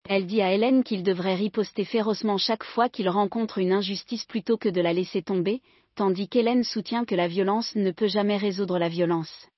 Elle 0.08 0.26
dit 0.26 0.42
à 0.42 0.54
Hélène 0.54 0.86
qu'il 0.86 1.04
devrait 1.04 1.36
riposter 1.36 1.84
férocement 1.84 2.38
chaque 2.38 2.64
fois 2.64 2.88
qu'il 2.88 3.10
rencontre 3.10 3.58
une 3.58 3.74
injustice 3.74 4.24
plutôt 4.24 4.58
que 4.58 4.70
de 4.70 4.80
la 4.80 4.94
laisser 4.94 5.22
tomber, 5.22 5.62
tandis 5.96 6.30
qu'Hélène 6.30 6.64
soutient 6.64 7.04
que 7.04 7.16
la 7.16 7.28
violence 7.28 7.76
ne 7.76 7.92
peut 7.92 8.08
jamais 8.08 8.38
résoudre 8.38 8.80
la 8.80 8.88
violence. 8.88 9.51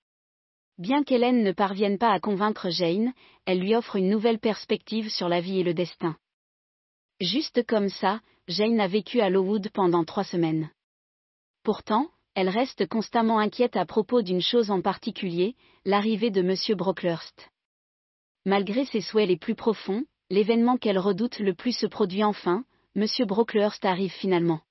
Bien 0.80 1.04
qu'Hélène 1.04 1.44
ne 1.44 1.52
parvienne 1.52 2.00
pas 2.00 2.12
à 2.12 2.20
convaincre 2.20 2.70
Jane, 2.70 3.14
elle 3.46 3.60
lui 3.60 3.76
offre 3.76 3.96
une 3.96 4.10
nouvelle 4.10 4.40
perspective 4.40 5.10
sur 5.10 5.30
la 5.30 5.40
vie 5.40 5.60
et 5.60 5.64
le 5.64 5.74
destin. 5.74 6.18
Juste 7.22 7.66
comme 7.68 7.90
ça, 7.90 8.22
Jane 8.48 8.80
a 8.80 8.88
vécu 8.88 9.22
à 9.22 9.30
Lowood 9.30 9.70
pendant 9.72 10.04
trois 10.04 10.24
semaines. 10.24 10.72
Pourtant, 11.64 12.10
elle 12.36 12.50
reste 12.50 12.88
constamment 12.88 13.38
inquiète 13.38 13.76
à 13.76 13.86
propos 13.86 14.24
d'une 14.24 14.42
chose 14.42 14.72
en 14.72 14.82
particulier, 14.82 15.56
l'arrivée 15.86 16.32
de 16.32 16.42
M. 16.42 16.76
Brocklehurst. 16.76 17.52
Malgré 18.46 18.86
ses 18.86 19.02
souhaits 19.02 19.28
les 19.28 19.38
plus 19.38 19.56
profonds, 19.56 20.04
l'événement 20.32 20.78
qu'elle 20.78 20.98
redoute 20.98 21.40
le 21.40 21.54
plus 21.54 21.78
se 21.78 21.86
produit 21.86 22.24
enfin, 22.24 22.66
M. 22.96 23.06
Brocklehurst 23.28 23.86
arrive 23.86 24.12
finalement. 24.12 24.62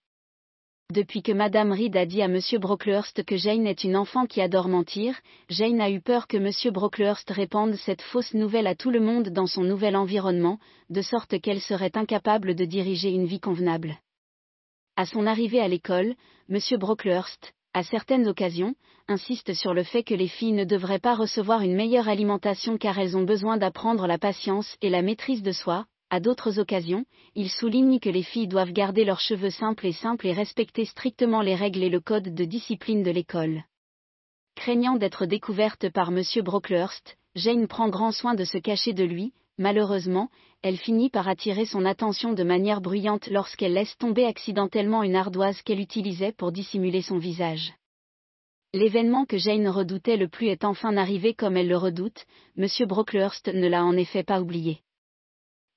Depuis 0.93 1.23
que 1.23 1.33
Madame 1.33 1.73
Reed 1.73 1.97
a 1.97 2.05
dit 2.05 2.21
à 2.21 2.27
M. 2.27 2.39
Brocklehurst 2.61 3.25
que 3.25 3.39
Jane 3.39 3.67
est 3.67 3.83
une 3.83 3.97
enfant 3.97 4.27
qui 4.27 4.43
adore 4.43 4.69
mentir, 4.69 5.19
Jane 5.49 5.81
a 5.81 5.89
eu 5.89 6.03
peur 6.03 6.27
que 6.27 6.37
M. 6.37 6.51
Brocklehurst 6.71 7.31
répande 7.31 7.77
cette 7.77 8.03
fausse 8.03 8.35
nouvelle 8.35 8.67
à 8.67 8.75
tout 8.75 8.91
le 8.91 9.01
monde 9.01 9.31
dans 9.31 9.47
son 9.47 9.63
nouvel 9.63 9.97
environnement, 9.97 10.59
de 10.91 11.01
sorte 11.01 11.41
qu'elle 11.41 11.63
serait 11.63 11.97
incapable 11.97 12.55
de 12.55 12.67
diriger 12.67 13.09
une 13.09 13.25
vie 13.25 13.41
convenable. 13.41 13.97
À 14.97 15.07
son 15.07 15.27
arrivée 15.27 15.61
à 15.61 15.69
l'école, 15.69 16.15
M. 16.51 16.59
Brocklehurst, 16.79 17.55
à 17.73 17.85
certaines 17.85 18.29
occasions, 18.29 18.75
insiste 19.09 19.55
sur 19.55 19.73
le 19.73 19.85
fait 19.85 20.03
que 20.03 20.13
les 20.13 20.29
filles 20.29 20.53
ne 20.53 20.65
devraient 20.65 20.99
pas 20.99 21.15
recevoir 21.15 21.63
une 21.63 21.75
meilleure 21.75 22.09
alimentation 22.09 22.77
car 22.77 22.99
elles 22.99 23.17
ont 23.17 23.25
besoin 23.25 23.57
d'apprendre 23.57 24.07
la 24.07 24.19
patience 24.19 24.77
et 24.83 24.91
la 24.91 25.01
maîtrise 25.01 25.43
de 25.43 25.53
soi, 25.53 25.87
à 26.13 26.21
d'autres 26.21 26.59
occasions, 26.59 27.07
il 27.35 27.49
souligne 27.49 27.99
que 27.99 28.11
les 28.11 28.23
filles 28.23 28.47
doivent 28.47 28.75
garder 28.75 29.03
leurs 29.07 29.19
cheveux 29.19 29.49
simples 29.49 29.87
et 29.87 29.93
simples 29.93 30.27
et 30.27 30.35
respecter 30.35 30.85
strictement 30.85 31.41
les 31.41 31.55
règles 31.55 31.83
et 31.83 31.89
le 31.89 32.01
code 32.01 32.35
de 32.35 32.45
discipline 32.45 33.03
de 33.03 33.11
l'école. 33.11 33.65
Craignant 34.55 34.97
d'être 34.97 35.25
découverte 35.25 35.89
par 35.89 36.11
M. 36.11 36.23
Brocklehurst, 36.45 37.17
Jane 37.35 37.67
prend 37.67 37.89
grand 37.89 38.13
soin 38.13 38.35
de 38.35 38.45
se 38.45 38.59
cacher 38.59 38.93
de 38.93 39.05
lui, 39.05 39.33
malheureusement, 39.57 40.29
elle 40.61 40.77
finit 40.77 41.09
par 41.09 41.29
attirer 41.29 41.65
son 41.65 41.87
attention 41.87 42.35
de 42.35 42.43
manière 42.45 42.83
bruyante 42.83 43.29
lorsqu'elle 43.29 43.73
laisse 43.73 43.97
tomber 43.97 44.27
accidentellement 44.27 45.03
une 45.03 45.17
ardoise 45.17 45.63
qu'elle 45.63 45.81
utilisait 45.81 46.33
pour 46.33 46.53
dissimuler 46.53 47.01
son 47.01 47.17
visage. 47.17 47.73
L'événement 48.75 49.25
que 49.25 49.39
Jane 49.39 49.67
redoutait 49.67 50.19
le 50.19 50.29
plus 50.29 50.49
est 50.49 50.67
enfin 50.67 50.95
arrivé 50.99 51.33
comme 51.33 51.57
elle 51.57 51.69
le 51.69 51.79
redoute, 51.79 52.27
M. 52.59 52.67
Brocklehurst 52.87 53.49
ne 53.49 53.67
l'a 53.67 53.83
en 53.83 53.97
effet 53.97 54.25
pas 54.25 54.43
oublié. 54.43 54.83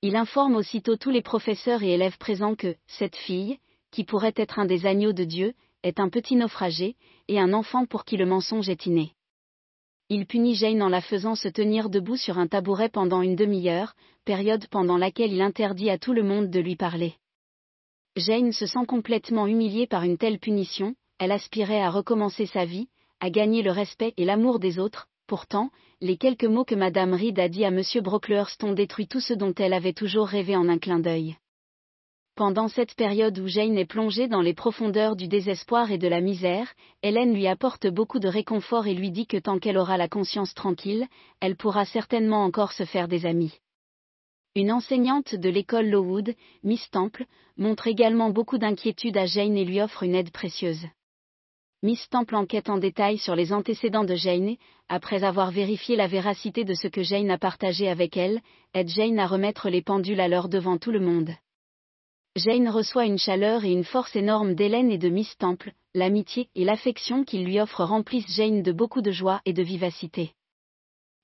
Il 0.08 0.16
informe 0.16 0.56
aussitôt 0.56 0.98
tous 0.98 1.10
les 1.10 1.24
professeurs 1.24 1.82
et 1.82 1.96
élèves 1.96 2.20
présents 2.20 2.54
que, 2.54 2.76
cette 2.86 3.16
fille, 3.16 3.58
qui 3.90 4.04
pourrait 4.04 4.36
être 4.36 4.60
un 4.60 4.66
des 4.66 4.86
agneaux 4.86 5.14
de 5.14 5.24
Dieu, 5.24 5.56
est 5.82 6.00
un 6.00 6.10
petit 6.10 6.36
naufragé, 6.36 6.96
et 7.28 7.40
un 7.40 7.54
enfant 7.54 7.88
pour 7.88 8.06
qui 8.06 8.16
le 8.16 8.28
mensonge 8.28 8.70
est 8.70 8.86
inné. 8.86 9.14
Il 10.10 10.28
punit 10.28 10.54
Jane 10.54 10.84
en 10.84 10.90
la 10.90 11.02
faisant 11.02 11.34
se 11.34 11.48
tenir 11.48 11.90
debout 11.90 12.18
sur 12.18 12.38
un 12.38 12.46
tabouret 12.46 12.90
pendant 12.90 13.24
une 13.24 13.36
demi-heure, 13.36 13.96
période 14.26 14.68
pendant 14.68 14.98
laquelle 14.98 15.34
il 15.34 15.42
interdit 15.42 15.90
à 15.90 15.98
tout 15.98 16.14
le 16.14 16.22
monde 16.22 16.52
de 16.52 16.60
lui 16.60 16.76
parler. 16.76 17.16
Jane 18.16 18.52
se 18.52 18.68
sent 18.68 18.86
complètement 18.88 19.48
humiliée 19.48 19.88
par 19.88 20.04
une 20.04 20.20
telle 20.20 20.38
punition, 20.38 20.94
elle 21.18 21.32
aspirait 21.32 21.82
à 21.82 21.90
recommencer 21.90 22.46
sa 22.46 22.64
vie, 22.64 22.90
à 23.22 23.32
gagner 23.32 23.64
le 23.64 23.72
respect 23.72 24.14
et 24.18 24.26
l'amour 24.26 24.60
des 24.60 24.78
autres, 24.78 25.08
pourtant, 25.28 25.70
les 26.02 26.18
quelques 26.18 26.46
mots 26.46 26.66
que 26.66 26.76
Madame 26.76 27.14
Reed 27.14 27.40
a 27.40 27.50
dit 27.50 27.66
à 27.66 27.70
M. 27.70 27.82
Brocklehurst 28.02 28.64
ont 28.64 28.74
détruit 28.74 29.08
tout 29.08 29.20
ce 29.20 29.34
dont 29.34 29.54
elle 29.56 29.74
avait 29.74 29.94
toujours 29.94 30.28
rêvé 30.28 30.56
en 30.56 30.70
un 30.70 30.78
clin 30.78 31.00
d'œil. 31.00 31.38
Pendant 32.36 32.68
cette 32.68 32.96
période 32.96 33.40
où 33.40 33.48
Jane 33.48 33.78
est 33.78 33.86
plongée 33.86 34.28
dans 34.28 34.42
les 34.42 34.54
profondeurs 34.54 35.16
du 35.16 35.30
désespoir 35.30 35.92
et 35.92 35.98
de 35.98 36.10
la 36.10 36.20
misère, 36.20 36.74
Hélène 37.02 37.34
lui 37.34 37.48
apporte 37.48 37.88
beaucoup 37.88 38.20
de 38.20 38.28
réconfort 38.28 38.88
et 38.88 38.94
lui 38.94 39.10
dit 39.10 39.26
que 39.26 39.38
tant 39.38 39.58
qu'elle 39.58 39.78
aura 39.78 39.96
la 39.96 40.10
conscience 40.10 40.54
tranquille, 40.54 41.08
elle 41.40 41.56
pourra 41.56 41.86
certainement 41.86 42.44
encore 42.44 42.74
se 42.74 42.84
faire 42.84 43.08
des 43.08 43.26
amis. 43.26 43.54
Une 44.54 44.72
enseignante 44.72 45.34
de 45.34 45.50
l'école 45.50 45.88
Lowood, 45.88 46.36
Miss 46.64 46.90
Temple, 46.90 47.26
montre 47.56 47.88
également 47.88 48.32
beaucoup 48.32 48.58
d'inquiétude 48.58 49.16
à 49.16 49.26
Jane 49.26 49.56
et 49.56 49.64
lui 49.64 49.80
offre 49.80 50.04
une 50.04 50.16
aide 50.16 50.32
précieuse. 50.32 50.86
Miss 51.86 52.10
Temple 52.10 52.34
enquête 52.34 52.72
en 52.72 52.80
détail 52.80 53.20
sur 53.20 53.36
les 53.36 53.54
antécédents 53.54 54.06
de 54.06 54.16
Jane, 54.16 54.56
après 54.90 55.24
avoir 55.24 55.52
vérifié 55.52 55.96
la 55.96 56.08
véracité 56.08 56.64
de 56.64 56.74
ce 56.74 56.88
que 56.88 57.04
Jane 57.04 57.30
a 57.30 57.38
partagé 57.38 57.88
avec 57.88 58.18
elle, 58.18 58.42
aide 58.74 58.88
Jane 58.88 59.20
à 59.20 59.28
remettre 59.28 59.70
les 59.70 59.84
pendules 59.84 60.20
à 60.20 60.28
l'heure 60.28 60.50
devant 60.50 60.80
tout 60.80 60.90
le 60.90 61.00
monde. 61.00 61.30
Jane 62.38 62.70
reçoit 62.70 63.06
une 63.06 63.20
chaleur 63.20 63.66
et 63.66 63.72
une 63.72 63.84
force 63.84 64.16
énorme 64.16 64.56
d'Hélène 64.56 64.90
et 64.90 64.98
de 64.98 65.10
Miss 65.10 65.38
Temple, 65.38 65.74
l'amitié 65.94 66.50
et 66.56 66.66
l'affection 66.66 67.24
qu'ils 67.24 67.46
lui 67.46 67.60
offrent 67.60 67.84
remplissent 67.84 68.36
Jane 68.36 68.64
de 68.64 68.72
beaucoup 68.72 69.04
de 69.04 69.12
joie 69.12 69.42
et 69.46 69.54
de 69.54 69.62
vivacité. 69.62 70.32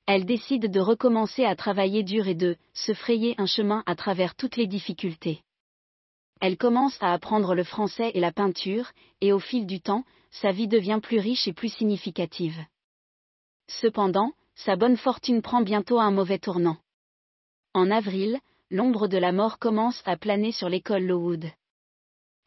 Elle 0.06 0.26
décide 0.26 0.70
de 0.70 0.80
recommencer 0.80 1.44
à 1.44 1.56
travailler 1.56 2.04
dur 2.04 2.28
et 2.28 2.36
de 2.36 2.56
se 2.76 2.94
frayer 2.94 3.34
un 3.40 3.48
chemin 3.48 3.82
à 3.88 3.96
travers 3.96 4.36
toutes 4.36 4.58
les 4.58 4.68
difficultés. 4.68 5.42
Elle 6.42 6.58
commence 6.58 6.98
à 7.02 7.14
apprendre 7.14 7.54
le 7.54 7.64
français 7.64 8.12
et 8.16 8.20
la 8.20 8.32
peinture, 8.32 8.92
et 9.22 9.32
au 9.32 9.38
fil 9.38 9.68
du 9.68 9.80
temps, 9.80 10.04
sa 10.32 10.52
vie 10.52 10.68
devient 10.68 11.00
plus 11.02 11.20
riche 11.20 11.48
et 11.48 11.54
plus 11.54 11.70
significative. 11.70 12.58
Cependant, 13.68 14.32
sa 14.56 14.76
bonne 14.76 14.98
fortune 14.98 15.44
prend 15.44 15.62
bientôt 15.62 16.00
un 16.00 16.10
mauvais 16.10 16.40
tournant. 16.40 16.78
En 17.76 17.92
avril, 17.92 18.40
l'ombre 18.72 19.08
de 19.08 19.20
la 19.20 19.32
mort 19.32 19.60
commence 19.60 20.02
à 20.06 20.18
planer 20.18 20.52
sur 20.52 20.68
l'école 20.68 21.04
Lowood. 21.04 21.46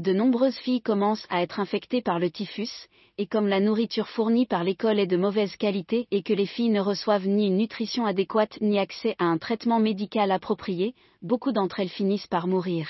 De 0.02 0.12
nombreuses 0.12 0.58
filles 0.58 0.82
commencent 0.82 1.26
à 1.30 1.42
être 1.42 1.60
infectées 1.60 2.02
par 2.02 2.18
le 2.18 2.32
typhus, 2.32 2.88
et 3.16 3.26
comme 3.28 3.46
la 3.46 3.60
nourriture 3.60 4.08
fournie 4.08 4.44
par 4.44 4.64
l'école 4.64 4.98
est 4.98 5.06
de 5.06 5.16
mauvaise 5.16 5.56
qualité 5.56 6.08
et 6.10 6.24
que 6.24 6.32
les 6.32 6.46
filles 6.46 6.70
ne 6.70 6.80
reçoivent 6.80 7.28
ni 7.28 7.46
une 7.46 7.58
nutrition 7.58 8.06
adéquate 8.06 8.60
ni 8.60 8.80
accès 8.80 9.14
à 9.20 9.26
un 9.26 9.38
traitement 9.38 9.78
médical 9.78 10.32
approprié, 10.32 10.96
beaucoup 11.22 11.52
d'entre 11.52 11.78
elles 11.78 11.88
finissent 11.88 12.26
par 12.26 12.48
mourir. 12.48 12.88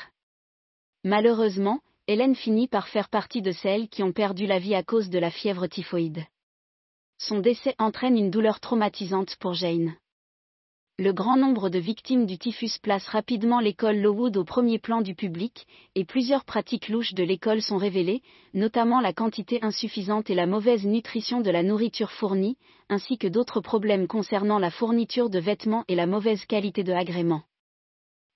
Malheureusement, 1.05 1.81
Hélène 2.09 2.35
finit 2.35 2.67
par 2.67 2.89
faire 2.89 3.11
partie 3.11 3.43
de 3.43 3.53
celles 3.53 3.89
qui 3.89 4.03
ont 4.03 4.13
perdu 4.13 4.47
la 4.47 4.59
vie 4.59 4.75
à 4.75 4.83
cause 4.83 5.11
de 5.11 5.19
la 5.19 5.31
fièvre 5.31 5.67
typhoïde. 5.67 6.25
Son 7.19 7.41
décès 7.41 7.75
entraîne 7.79 8.17
une 8.17 8.31
douleur 8.31 8.59
traumatisante 8.59 9.37
pour 9.37 9.53
Jane. 9.53 9.95
Le 10.99 11.13
grand 11.13 11.37
nombre 11.37 11.69
de 11.69 11.79
victimes 11.79 12.25
du 12.25 12.39
typhus 12.39 12.79
place 12.81 13.07
rapidement 13.09 13.61
l'école 13.61 13.99
Lowood 13.99 14.37
au 14.39 14.45
premier 14.45 14.79
plan 14.79 15.03
du 15.03 15.15
public, 15.15 15.67
et 15.95 16.07
plusieurs 16.07 16.45
pratiques 16.45 16.89
louches 16.89 17.15
de 17.15 17.25
l'école 17.25 17.61
sont 17.61 17.77
révélées, 17.77 18.23
notamment 18.55 19.01
la 19.01 19.13
quantité 19.13 19.59
insuffisante 19.63 20.31
et 20.31 20.35
la 20.35 20.47
mauvaise 20.47 20.87
nutrition 20.87 21.43
de 21.43 21.51
la 21.51 21.63
nourriture 21.63 22.13
fournie, 22.13 22.57
ainsi 22.89 23.19
que 23.19 23.27
d'autres 23.27 23.61
problèmes 23.61 24.07
concernant 24.07 24.59
la 24.59 24.71
fourniture 24.71 25.29
de 25.29 25.39
vêtements 25.39 25.85
et 25.89 25.97
la 25.97 26.07
mauvaise 26.07 26.47
qualité 26.47 26.83
de 26.83 26.93
agrément. 26.93 27.43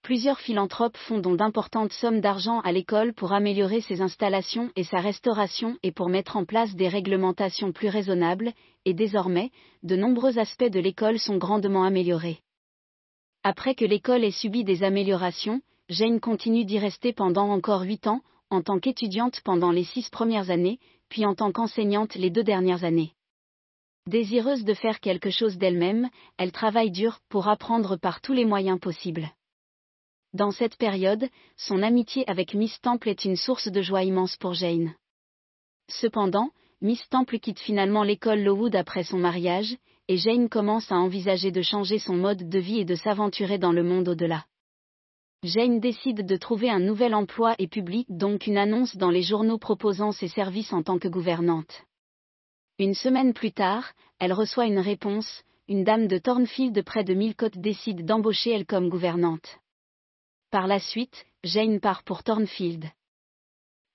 Plusieurs 0.09 0.41
philanthropes 0.41 0.97
font 0.97 1.19
don 1.19 1.35
d'importantes 1.35 1.93
sommes 1.93 2.23
d'argent 2.23 2.61
à 2.61 2.73
l'école 2.73 3.13
pour 3.13 3.35
améliorer 3.35 3.83
ses 3.83 4.01
installations 4.01 4.71
et 4.75 4.83
sa 4.83 5.01
restauration 5.01 5.77
et 5.83 5.93
pour 5.93 6.09
mettre 6.09 6.39
en 6.39 6.47
place 6.47 6.75
des 6.75 6.89
réglementations 6.89 7.73
plus 7.73 7.89
raisonnables, 7.89 8.55
et 8.87 8.95
désormais, 8.95 9.51
de 9.83 9.97
nombreux 9.97 10.39
aspects 10.39 10.65
de 10.65 10.81
l'école 10.81 11.19
sont 11.19 11.37
grandement 11.37 11.85
améliorés. 11.85 12.39
Après 13.43 13.75
que 13.75 13.85
l'école 13.85 14.25
ait 14.25 14.31
subi 14.31 14.65
des 14.65 14.83
améliorations, 14.83 15.61
Jane 15.91 16.21
continue 16.21 16.65
d'y 16.65 16.79
rester 16.79 17.13
pendant 17.13 17.51
encore 17.51 17.83
huit 17.83 18.07
ans, 18.07 18.23
en 18.49 18.63
tant 18.63 18.79
qu'étudiante 18.79 19.43
pendant 19.45 19.73
les 19.73 19.85
six 19.85 20.09
premières 20.09 20.49
années, 20.49 20.79
puis 21.11 21.27
en 21.27 21.35
tant 21.35 21.53
qu'enseignante 21.53 22.15
les 22.15 22.31
deux 22.31 22.45
dernières 22.45 22.85
années. 22.85 23.13
Désireuse 24.07 24.65
de 24.65 24.73
faire 24.73 25.01
quelque 25.01 25.29
chose 25.29 25.59
d'elle-même, 25.59 26.09
elle 26.39 26.51
travaille 26.51 26.93
dur 26.93 27.19
pour 27.29 27.49
apprendre 27.49 27.97
par 27.97 28.23
tous 28.23 28.33
les 28.33 28.47
moyens 28.47 28.81
possibles. 28.81 29.29
Dans 30.35 30.51
cette 30.51 30.77
période, 30.77 31.27
son 31.57 31.83
amitié 31.83 32.29
avec 32.29 32.53
Miss 32.53 32.79
Temple 32.83 33.09
est 33.09 33.25
une 33.25 33.37
source 33.37 33.69
de 33.69 33.81
joie 33.81 34.03
immense 34.03 34.37
pour 34.37 34.53
Jane. 34.53 34.95
Cependant, 35.89 36.51
Miss 36.83 37.03
Temple 37.09 37.39
quitte 37.39 37.61
finalement 37.61 38.03
l'école 38.03 38.43
Lowood 38.43 38.77
après 38.77 39.05
son 39.05 39.19
mariage, 39.19 39.77
et 40.07 40.19
Jane 40.19 40.51
commence 40.51 40.93
à 40.93 40.97
envisager 40.97 41.51
de 41.51 41.63
changer 41.63 41.99
son 41.99 42.15
mode 42.15 42.49
de 42.49 42.59
vie 42.59 42.81
et 42.81 42.85
de 42.85 42.95
s'aventurer 42.95 43.59
dans 43.59 43.73
le 43.73 43.83
monde 43.83 44.09
au-delà. 44.09 44.45
Jane 45.45 45.81
décide 45.81 46.27
de 46.27 46.37
trouver 46.37 46.69
un 46.69 46.81
nouvel 46.81 47.15
emploi 47.15 47.55
et 47.59 47.69
publie 47.69 48.05
donc 48.09 48.47
une 48.47 48.59
annonce 48.59 48.97
dans 48.97 49.11
les 49.11 49.23
journaux 49.23 49.59
proposant 49.59 50.13
ses 50.13 50.29
services 50.29 50.73
en 50.73 50.83
tant 50.83 50.99
que 50.99 51.09
gouvernante. 51.09 51.85
Une 52.79 52.95
semaine 52.95 53.33
plus 53.33 53.53
tard, 53.53 53.93
elle 54.19 54.33
reçoit 54.33 54.67
une 54.67 54.79
réponse, 54.79 55.43
une 55.69 55.85
dame 55.85 56.07
de 56.07 56.19
Thornfield 56.19 56.83
près 56.83 57.05
de 57.05 57.15
Millcote 57.15 57.57
décide 57.57 58.05
d'embaucher 58.05 58.51
elle 58.51 58.67
comme 58.67 58.89
gouvernante. 58.89 59.59
Par 60.51 60.67
la 60.67 60.81
suite, 60.81 61.27
Jane 61.45 61.79
part 61.79 62.03
pour 62.05 62.23
Thornfield. 62.23 62.87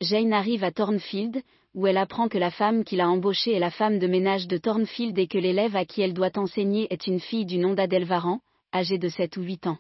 Jane 0.01 0.33
arrive 0.33 0.63
à 0.63 0.71
Thornfield, 0.71 1.41
où 1.73 1.87
elle 1.87 1.97
apprend 1.97 2.27
que 2.27 2.37
la 2.37 2.51
femme 2.51 2.83
qui 2.83 2.95
l'a 2.95 3.09
embauchée 3.09 3.53
est 3.53 3.59
la 3.59 3.71
femme 3.71 3.97
de 3.97 4.05
ménage 4.05 4.47
de 4.47 4.57
Thornfield 4.57 5.17
et 5.17 5.27
que 5.27 5.39
l'élève 5.39 5.75
à 5.75 5.85
qui 5.85 6.01
elle 6.01 6.13
doit 6.13 6.37
enseigner 6.37 6.93
est 6.93 7.07
une 7.07 7.19
fille 7.19 7.47
du 7.47 7.57
nom 7.57 7.73
d'Adèle 7.73 8.05
Varan, 8.05 8.39
âgée 8.71 8.99
de 8.99 9.09
7 9.09 9.35
ou 9.37 9.41
8 9.41 9.65
ans. 9.65 9.79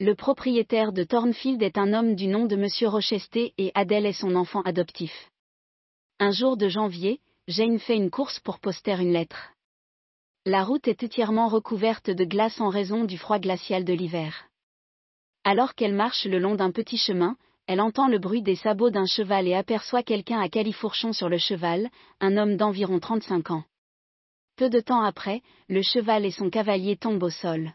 Le 0.00 0.16
propriétaire 0.16 0.92
de 0.92 1.04
Thornfield 1.04 1.62
est 1.62 1.78
un 1.78 1.92
homme 1.92 2.16
du 2.16 2.26
nom 2.26 2.46
de 2.46 2.56
Monsieur 2.56 2.88
Rochester 2.88 3.54
et 3.56 3.70
Adèle 3.76 4.06
est 4.06 4.20
son 4.20 4.34
enfant 4.34 4.62
adoptif. 4.62 5.30
Un 6.18 6.32
jour 6.32 6.56
de 6.56 6.68
janvier, 6.68 7.20
Jane 7.46 7.78
fait 7.78 7.96
une 7.96 8.10
course 8.10 8.40
pour 8.40 8.58
poster 8.58 9.00
une 9.00 9.12
lettre. 9.12 9.52
La 10.44 10.64
route 10.64 10.88
est 10.88 11.04
entièrement 11.04 11.46
recouverte 11.46 12.10
de 12.10 12.24
glace 12.24 12.60
en 12.60 12.68
raison 12.68 13.04
du 13.04 13.16
froid 13.16 13.38
glacial 13.38 13.84
de 13.84 13.92
l'hiver. 13.92 14.48
Alors 15.50 15.74
qu'elle 15.74 15.94
marche 15.94 16.26
le 16.26 16.38
long 16.38 16.56
d'un 16.56 16.70
petit 16.70 16.98
chemin, 16.98 17.34
elle 17.66 17.80
entend 17.80 18.06
le 18.06 18.18
bruit 18.18 18.42
des 18.42 18.54
sabots 18.54 18.90
d'un 18.90 19.06
cheval 19.06 19.48
et 19.48 19.54
aperçoit 19.54 20.02
quelqu'un 20.02 20.38
à 20.38 20.50
califourchon 20.50 21.14
sur 21.14 21.30
le 21.30 21.38
cheval, 21.38 21.88
un 22.20 22.36
homme 22.36 22.58
d'environ 22.58 23.00
35 23.00 23.52
ans. 23.52 23.64
Peu 24.56 24.68
de 24.68 24.80
temps 24.80 25.00
après, 25.00 25.40
le 25.70 25.80
cheval 25.80 26.26
et 26.26 26.32
son 26.32 26.50
cavalier 26.50 26.98
tombent 26.98 27.22
au 27.22 27.30
sol. 27.30 27.72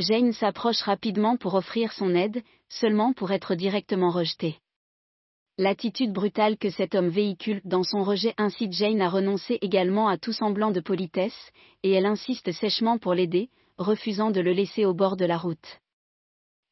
Jane 0.00 0.34
s'approche 0.34 0.82
rapidement 0.82 1.38
pour 1.38 1.54
offrir 1.54 1.94
son 1.94 2.14
aide, 2.14 2.42
seulement 2.68 3.14
pour 3.14 3.32
être 3.32 3.54
directement 3.54 4.10
rejetée. 4.10 4.58
L'attitude 5.56 6.12
brutale 6.12 6.58
que 6.58 6.68
cet 6.68 6.94
homme 6.94 7.08
véhicule 7.08 7.62
dans 7.64 7.84
son 7.84 8.02
rejet 8.02 8.34
incite 8.36 8.74
Jane 8.74 9.00
à 9.00 9.08
renoncer 9.08 9.56
également 9.62 10.08
à 10.08 10.18
tout 10.18 10.34
semblant 10.34 10.72
de 10.72 10.80
politesse, 10.80 11.52
et 11.82 11.92
elle 11.92 12.04
insiste 12.04 12.52
sèchement 12.52 12.98
pour 12.98 13.14
l'aider, 13.14 13.48
refusant 13.78 14.30
de 14.30 14.42
le 14.42 14.52
laisser 14.52 14.84
au 14.84 14.92
bord 14.92 15.16
de 15.16 15.24
la 15.24 15.38
route. 15.38 15.80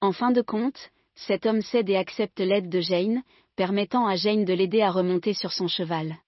En 0.04 0.12
fin 0.12 0.32
de 0.32 0.42
compte, 0.42 0.90
cet 1.14 1.46
homme 1.46 1.62
cède 1.62 1.88
et 1.88 1.96
accepte 1.96 2.38
l'aide 2.38 2.68
de 2.68 2.80
Jane, 2.80 3.22
permettant 3.56 4.06
à 4.06 4.16
Jane 4.16 4.44
de 4.44 4.52
l'aider 4.52 4.82
à 4.82 4.90
remonter 4.90 5.32
sur 5.32 5.50
son 5.50 5.66
cheval. 5.66 6.18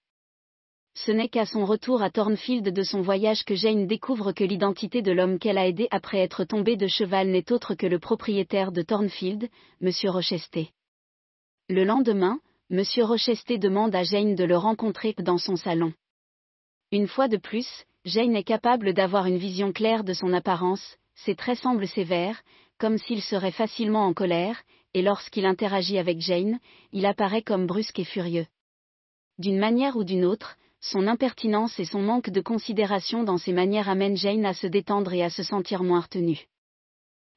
Ce 0.95 1.11
n'est 1.11 1.29
qu'à 1.29 1.45
son 1.45 1.63
retour 1.63 2.01
à 2.01 2.09
Thornfield 2.09 2.73
de 2.73 2.81
son 2.81 3.01
voyage 3.01 3.45
que 3.45 3.53
Jane 3.53 3.85
découvre 3.85 4.31
que 4.31 4.43
l'identité 4.43 5.03
de 5.03 5.11
l'homme 5.11 5.37
qu'elle 5.37 5.59
a 5.59 5.67
aidé 5.67 5.87
après 5.91 6.17
être 6.17 6.43
tombé 6.43 6.75
de 6.75 6.87
cheval 6.87 7.27
n'est 7.27 7.51
autre 7.51 7.75
que 7.75 7.85
le 7.85 7.99
propriétaire 7.99 8.71
de 8.71 8.81
Thornfield, 8.81 9.47
M. 9.79 9.91
Rochester. 10.05 10.71
Le 11.69 11.83
lendemain, 11.83 12.39
M. 12.71 12.81
Rochester 13.03 13.59
demande 13.59 13.93
à 13.93 14.01
Jane 14.01 14.33
de 14.33 14.43
le 14.43 14.57
rencontrer 14.57 15.13
dans 15.19 15.37
son 15.37 15.55
salon. 15.55 15.93
Une 16.91 17.07
fois 17.07 17.27
de 17.27 17.37
plus, 17.37 17.85
Jane 18.05 18.35
est 18.35 18.43
capable 18.43 18.95
d'avoir 18.95 19.27
une 19.27 19.37
vision 19.37 19.71
claire 19.71 20.03
de 20.03 20.13
son 20.13 20.33
apparence, 20.33 20.97
ses 21.13 21.35
traits 21.35 21.59
semblent 21.59 21.87
sévères, 21.87 22.41
comme 22.77 22.97
s'il 22.97 23.21
serait 23.21 23.51
facilement 23.51 24.05
en 24.05 24.13
colère, 24.13 24.61
et 24.93 25.01
lorsqu'il 25.01 25.45
interagit 25.45 25.97
avec 25.97 26.19
Jane, 26.19 26.59
il 26.91 27.05
apparaît 27.05 27.41
comme 27.41 27.67
brusque 27.67 27.99
et 27.99 28.05
furieux. 28.05 28.47
D'une 29.37 29.59
manière 29.59 29.97
ou 29.97 30.03
d'une 30.03 30.25
autre, 30.25 30.57
son 30.79 31.07
impertinence 31.07 31.79
et 31.79 31.85
son 31.85 32.01
manque 32.01 32.29
de 32.29 32.41
considération 32.41 33.23
dans 33.23 33.37
ses 33.37 33.51
manières 33.51 33.89
amènent 33.89 34.17
Jane 34.17 34.45
à 34.45 34.53
se 34.53 34.67
détendre 34.67 35.13
et 35.13 35.23
à 35.23 35.29
se 35.29 35.43
sentir 35.43 35.83
moins 35.83 36.01
retenue. 36.01 36.47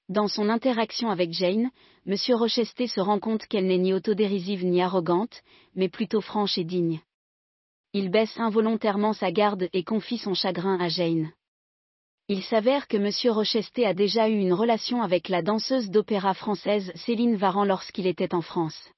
Dans 0.08 0.28
son 0.28 0.48
interaction 0.48 1.10
avec 1.10 1.32
Jane, 1.32 1.70
M. 2.06 2.16
Rochester 2.30 2.86
se 2.86 3.00
rend 3.00 3.20
compte 3.20 3.46
qu'elle 3.46 3.66
n'est 3.66 3.78
ni 3.78 3.92
autodérisive 3.92 4.64
ni 4.64 4.82
arrogante, 4.82 5.42
mais 5.74 5.88
plutôt 5.88 6.20
franche 6.20 6.58
et 6.58 6.64
digne. 6.64 7.00
Il 7.92 8.10
baisse 8.10 8.38
involontairement 8.38 9.12
sa 9.12 9.30
garde 9.30 9.68
et 9.72 9.84
confie 9.84 10.18
son 10.18 10.34
chagrin 10.34 10.78
à 10.80 10.88
Jane. 10.88 11.30
Il 12.32 12.44
s'avère 12.44 12.86
que 12.86 12.96
M. 12.96 13.32
Rochester 13.34 13.84
a 13.84 13.92
déjà 13.92 14.28
eu 14.28 14.38
une 14.38 14.52
relation 14.52 15.02
avec 15.02 15.28
la 15.28 15.42
danseuse 15.42 15.90
d'opéra 15.90 16.32
française 16.32 16.92
Céline 16.94 17.34
Varan 17.34 17.64
lorsqu'il 17.64 18.06
était 18.06 18.36
en 18.36 18.40
France. 18.40 18.88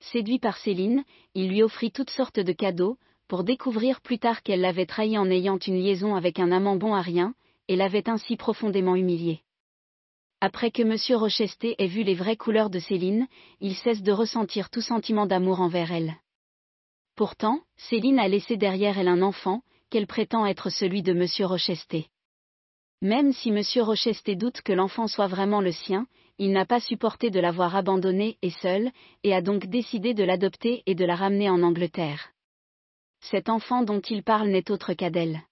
Séduit 0.00 0.40
par 0.40 0.56
Céline, 0.56 1.04
il 1.34 1.48
lui 1.48 1.62
offrit 1.62 1.92
toutes 1.92 2.10
sortes 2.10 2.40
de 2.40 2.52
cadeaux, 2.52 2.98
pour 3.28 3.44
découvrir 3.44 4.00
plus 4.00 4.18
tard 4.18 4.42
qu'elle 4.42 4.62
l'avait 4.62 4.86
trahi 4.86 5.16
en 5.16 5.30
ayant 5.30 5.58
une 5.58 5.80
liaison 5.80 6.16
avec 6.16 6.40
un 6.40 6.50
amant 6.50 6.74
bon 6.74 6.92
à 6.92 7.02
rien, 7.02 7.34
et 7.68 7.76
l'avait 7.76 8.10
ainsi 8.10 8.36
profondément 8.36 8.96
humilié. 8.96 9.42
Après 10.40 10.72
que 10.72 10.82
M. 10.82 10.96
Rochester 11.20 11.76
ait 11.78 11.86
vu 11.86 12.02
les 12.02 12.14
vraies 12.16 12.36
couleurs 12.36 12.68
de 12.68 12.80
Céline, 12.80 13.28
il 13.60 13.76
cesse 13.76 14.02
de 14.02 14.10
ressentir 14.10 14.70
tout 14.70 14.82
sentiment 14.82 15.26
d'amour 15.26 15.60
envers 15.60 15.92
elle. 15.92 16.16
Pourtant, 17.14 17.60
Céline 17.76 18.18
a 18.18 18.26
laissé 18.26 18.56
derrière 18.56 18.98
elle 18.98 19.06
un 19.06 19.22
enfant, 19.22 19.62
qu'elle 19.88 20.08
prétend 20.08 20.46
être 20.46 20.68
celui 20.68 21.02
de 21.02 21.12
M. 21.12 21.46
Rochester. 21.46 22.08
Même 23.02 23.32
si 23.32 23.48
M. 23.48 23.62
Rochester 23.82 24.36
doute 24.36 24.60
que 24.60 24.74
l'enfant 24.74 25.06
soit 25.06 25.26
vraiment 25.26 25.62
le 25.62 25.72
sien, 25.72 26.06
il 26.38 26.52
n'a 26.52 26.66
pas 26.66 26.80
supporté 26.80 27.30
de 27.30 27.40
l'avoir 27.40 27.74
abandonné 27.74 28.36
et 28.42 28.50
seul, 28.50 28.90
et 29.24 29.34
a 29.34 29.40
donc 29.40 29.66
décidé 29.66 30.12
de 30.12 30.24
l'adopter 30.24 30.82
et 30.86 30.94
de 30.94 31.04
la 31.06 31.14
ramener 31.14 31.48
en 31.48 31.62
Angleterre. 31.62 32.30
Cet 33.22 33.48
enfant 33.48 33.82
dont 33.82 34.00
il 34.00 34.22
parle 34.22 34.48
n'est 34.48 34.70
autre 34.70 34.92
qu'Adèle. 34.92 35.42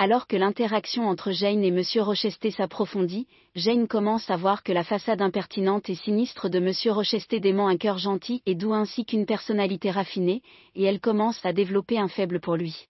Alors 0.00 0.26
que 0.26 0.36
l'interaction 0.36 1.08
entre 1.08 1.30
Jane 1.30 1.62
et 1.62 1.68
M. 1.68 1.82
Rochester 2.02 2.50
s'approfondit, 2.50 3.28
Jane 3.54 3.86
commence 3.86 4.30
à 4.30 4.36
voir 4.36 4.62
que 4.62 4.72
la 4.72 4.82
façade 4.82 5.20
impertinente 5.20 5.90
et 5.90 5.94
sinistre 5.94 6.48
de 6.48 6.58
M. 6.58 6.72
Rochester 6.92 7.38
dément 7.38 7.68
un 7.68 7.76
cœur 7.76 7.98
gentil 7.98 8.42
et 8.46 8.54
doux 8.54 8.72
ainsi 8.72 9.04
qu'une 9.04 9.26
personnalité 9.26 9.90
raffinée, 9.90 10.42
et 10.74 10.84
elle 10.84 11.00
commence 11.00 11.44
à 11.44 11.52
développer 11.52 11.98
un 11.98 12.08
faible 12.08 12.40
pour 12.40 12.56
lui. 12.56 12.86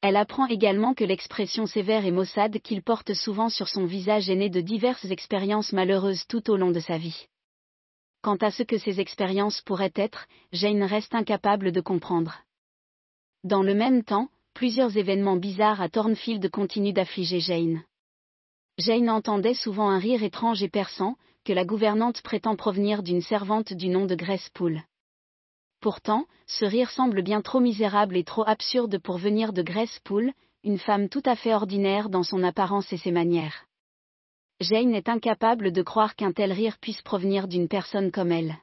Elle 0.00 0.16
apprend 0.16 0.46
également 0.46 0.94
que 0.94 1.04
l'expression 1.04 1.66
sévère 1.66 2.04
et 2.04 2.12
maussade 2.12 2.60
qu'il 2.60 2.82
porte 2.82 3.14
souvent 3.14 3.48
sur 3.48 3.68
son 3.68 3.84
visage 3.84 4.30
est 4.30 4.36
née 4.36 4.50
de 4.50 4.60
diverses 4.60 5.06
expériences 5.06 5.72
malheureuses 5.72 6.24
tout 6.28 6.50
au 6.50 6.56
long 6.56 6.70
de 6.70 6.78
sa 6.78 6.98
vie. 6.98 7.26
Quant 8.22 8.36
à 8.36 8.50
ce 8.50 8.62
que 8.62 8.78
ces 8.78 9.00
expériences 9.00 9.60
pourraient 9.62 9.92
être, 9.96 10.26
Jane 10.52 10.84
reste 10.84 11.14
incapable 11.14 11.72
de 11.72 11.80
comprendre. 11.80 12.42
Dans 13.42 13.62
le 13.62 13.74
même 13.74 14.04
temps, 14.04 14.28
plusieurs 14.54 14.96
événements 14.96 15.36
bizarres 15.36 15.80
à 15.80 15.88
Thornfield 15.88 16.48
continuent 16.50 16.92
d'affliger 16.92 17.40
Jane. 17.40 17.82
Jane 18.78 19.10
entendait 19.10 19.54
souvent 19.54 19.88
un 19.88 19.98
rire 19.98 20.22
étrange 20.22 20.62
et 20.62 20.68
perçant, 20.68 21.16
que 21.44 21.52
la 21.52 21.64
gouvernante 21.64 22.22
prétend 22.22 22.54
provenir 22.54 23.02
d'une 23.02 23.22
servante 23.22 23.72
du 23.72 23.88
nom 23.88 24.06
de 24.06 24.14
Grace 24.14 24.48
Poole. 24.50 24.82
Pourtant, 25.80 26.24
ce 26.46 26.64
rire 26.64 26.90
semble 26.90 27.22
bien 27.22 27.40
trop 27.40 27.60
misérable 27.60 28.16
et 28.16 28.24
trop 28.24 28.42
absurde 28.46 28.98
pour 28.98 29.18
venir 29.18 29.52
de 29.52 29.62
Grace 29.62 30.00
Poole, 30.04 30.32
une 30.64 30.78
femme 30.78 31.08
tout 31.08 31.22
à 31.24 31.36
fait 31.36 31.54
ordinaire 31.54 32.08
dans 32.08 32.24
son 32.24 32.42
apparence 32.42 32.92
et 32.92 32.96
ses 32.96 33.12
manières. 33.12 33.66
Jane 34.60 34.92
est 34.92 35.08
incapable 35.08 35.70
de 35.70 35.82
croire 35.82 36.16
qu'un 36.16 36.32
tel 36.32 36.52
rire 36.52 36.78
puisse 36.80 37.00
provenir 37.02 37.46
d'une 37.46 37.68
personne 37.68 38.10
comme 38.10 38.32
elle. 38.32 38.56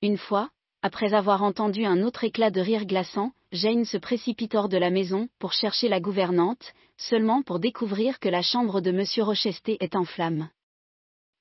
Une 0.00 0.16
fois, 0.16 0.50
après 0.80 1.12
avoir 1.12 1.42
entendu 1.42 1.84
un 1.84 2.02
autre 2.02 2.22
éclat 2.22 2.52
de 2.52 2.60
rire 2.60 2.86
glaçant, 2.86 3.32
Jane 3.50 3.84
se 3.84 3.96
précipite 3.96 4.54
hors 4.54 4.68
de 4.68 4.78
la 4.78 4.90
maison 4.90 5.28
pour 5.40 5.52
chercher 5.52 5.88
la 5.88 6.00
gouvernante, 6.00 6.72
seulement 6.96 7.42
pour 7.42 7.58
découvrir 7.58 8.20
que 8.20 8.28
la 8.28 8.42
chambre 8.42 8.80
de 8.80 8.90
M. 8.90 9.04
Rochester 9.24 9.76
est 9.80 9.96
en 9.96 10.04
flammes. 10.04 10.48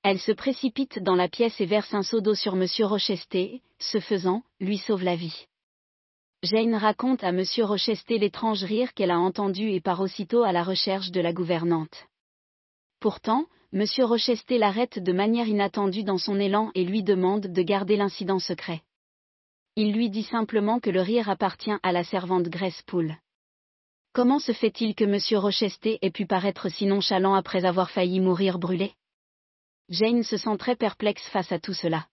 Elle 0.03 0.19
se 0.19 0.31
précipite 0.31 0.97
dans 0.99 1.15
la 1.15 1.29
pièce 1.29 1.61
et 1.61 1.65
verse 1.65 1.93
un 1.93 2.01
seau 2.01 2.21
d'eau 2.21 2.33
sur 2.33 2.55
M. 2.55 2.65
Rochester, 2.79 3.61
ce 3.77 3.99
faisant, 3.99 4.41
lui 4.59 4.79
sauve 4.79 5.03
la 5.03 5.15
vie. 5.15 5.45
Jane 6.41 6.73
raconte 6.73 7.23
à 7.23 7.29
M. 7.29 7.43
Rochester 7.59 8.17
l'étrange 8.17 8.63
rire 8.63 8.95
qu'elle 8.95 9.11
a 9.11 9.19
entendu 9.19 9.69
et 9.69 9.79
part 9.79 9.99
aussitôt 9.99 10.41
à 10.41 10.51
la 10.51 10.63
recherche 10.63 11.11
de 11.11 11.21
la 11.21 11.33
gouvernante. 11.33 12.07
Pourtant, 12.99 13.45
M. 13.73 13.85
Rochester 13.99 14.57
l'arrête 14.57 14.97
de 14.97 15.11
manière 15.13 15.47
inattendue 15.47 16.03
dans 16.03 16.17
son 16.17 16.39
élan 16.39 16.71
et 16.73 16.83
lui 16.83 17.03
demande 17.03 17.45
de 17.45 17.61
garder 17.61 17.95
l'incident 17.95 18.39
secret. 18.39 18.81
Il 19.75 19.93
lui 19.93 20.09
dit 20.09 20.23
simplement 20.23 20.79
que 20.79 20.89
le 20.89 21.01
rire 21.01 21.29
appartient 21.29 21.77
à 21.83 21.91
la 21.91 22.03
servante 22.03 22.49
Grace 22.49 22.81
Poole. 22.87 23.17
Comment 24.13 24.39
se 24.39 24.51
fait-il 24.51 24.95
que 24.95 25.03
M. 25.03 25.39
Rochester 25.39 25.99
ait 26.01 26.11
pu 26.11 26.25
paraître 26.25 26.69
si 26.69 26.87
nonchalant 26.87 27.35
après 27.35 27.65
avoir 27.65 27.91
failli 27.91 28.19
mourir 28.19 28.57
brûlé? 28.57 28.93
Jane 29.91 30.23
se 30.23 30.37
sent 30.37 30.55
très 30.57 30.77
perplexe 30.77 31.27
face 31.31 31.51
à 31.51 31.59
tout 31.59 31.73
cela. 31.73 32.07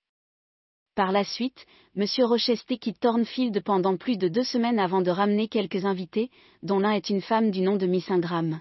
Par 0.97 1.12
la 1.12 1.23
suite, 1.23 1.64
M. 1.97 2.07
Rochester 2.25 2.77
quitte 2.77 2.99
Thornfield 2.99 3.62
pendant 3.62 3.97
plus 3.97 4.19
de 4.19 4.27
deux 4.27 4.43
semaines 4.43 4.81
avant 4.81 5.01
de 5.01 5.12
ramener 5.12 5.47
quelques 5.47 5.85
invités, 5.85 6.29
dont 6.64 6.81
l'un 6.81 6.91
est 6.91 7.09
une 7.09 7.21
femme 7.21 7.53
du 7.53 7.61
nom 7.61 7.77
de 7.77 7.87
Miss 7.87 8.11
Ingram. 8.11 8.61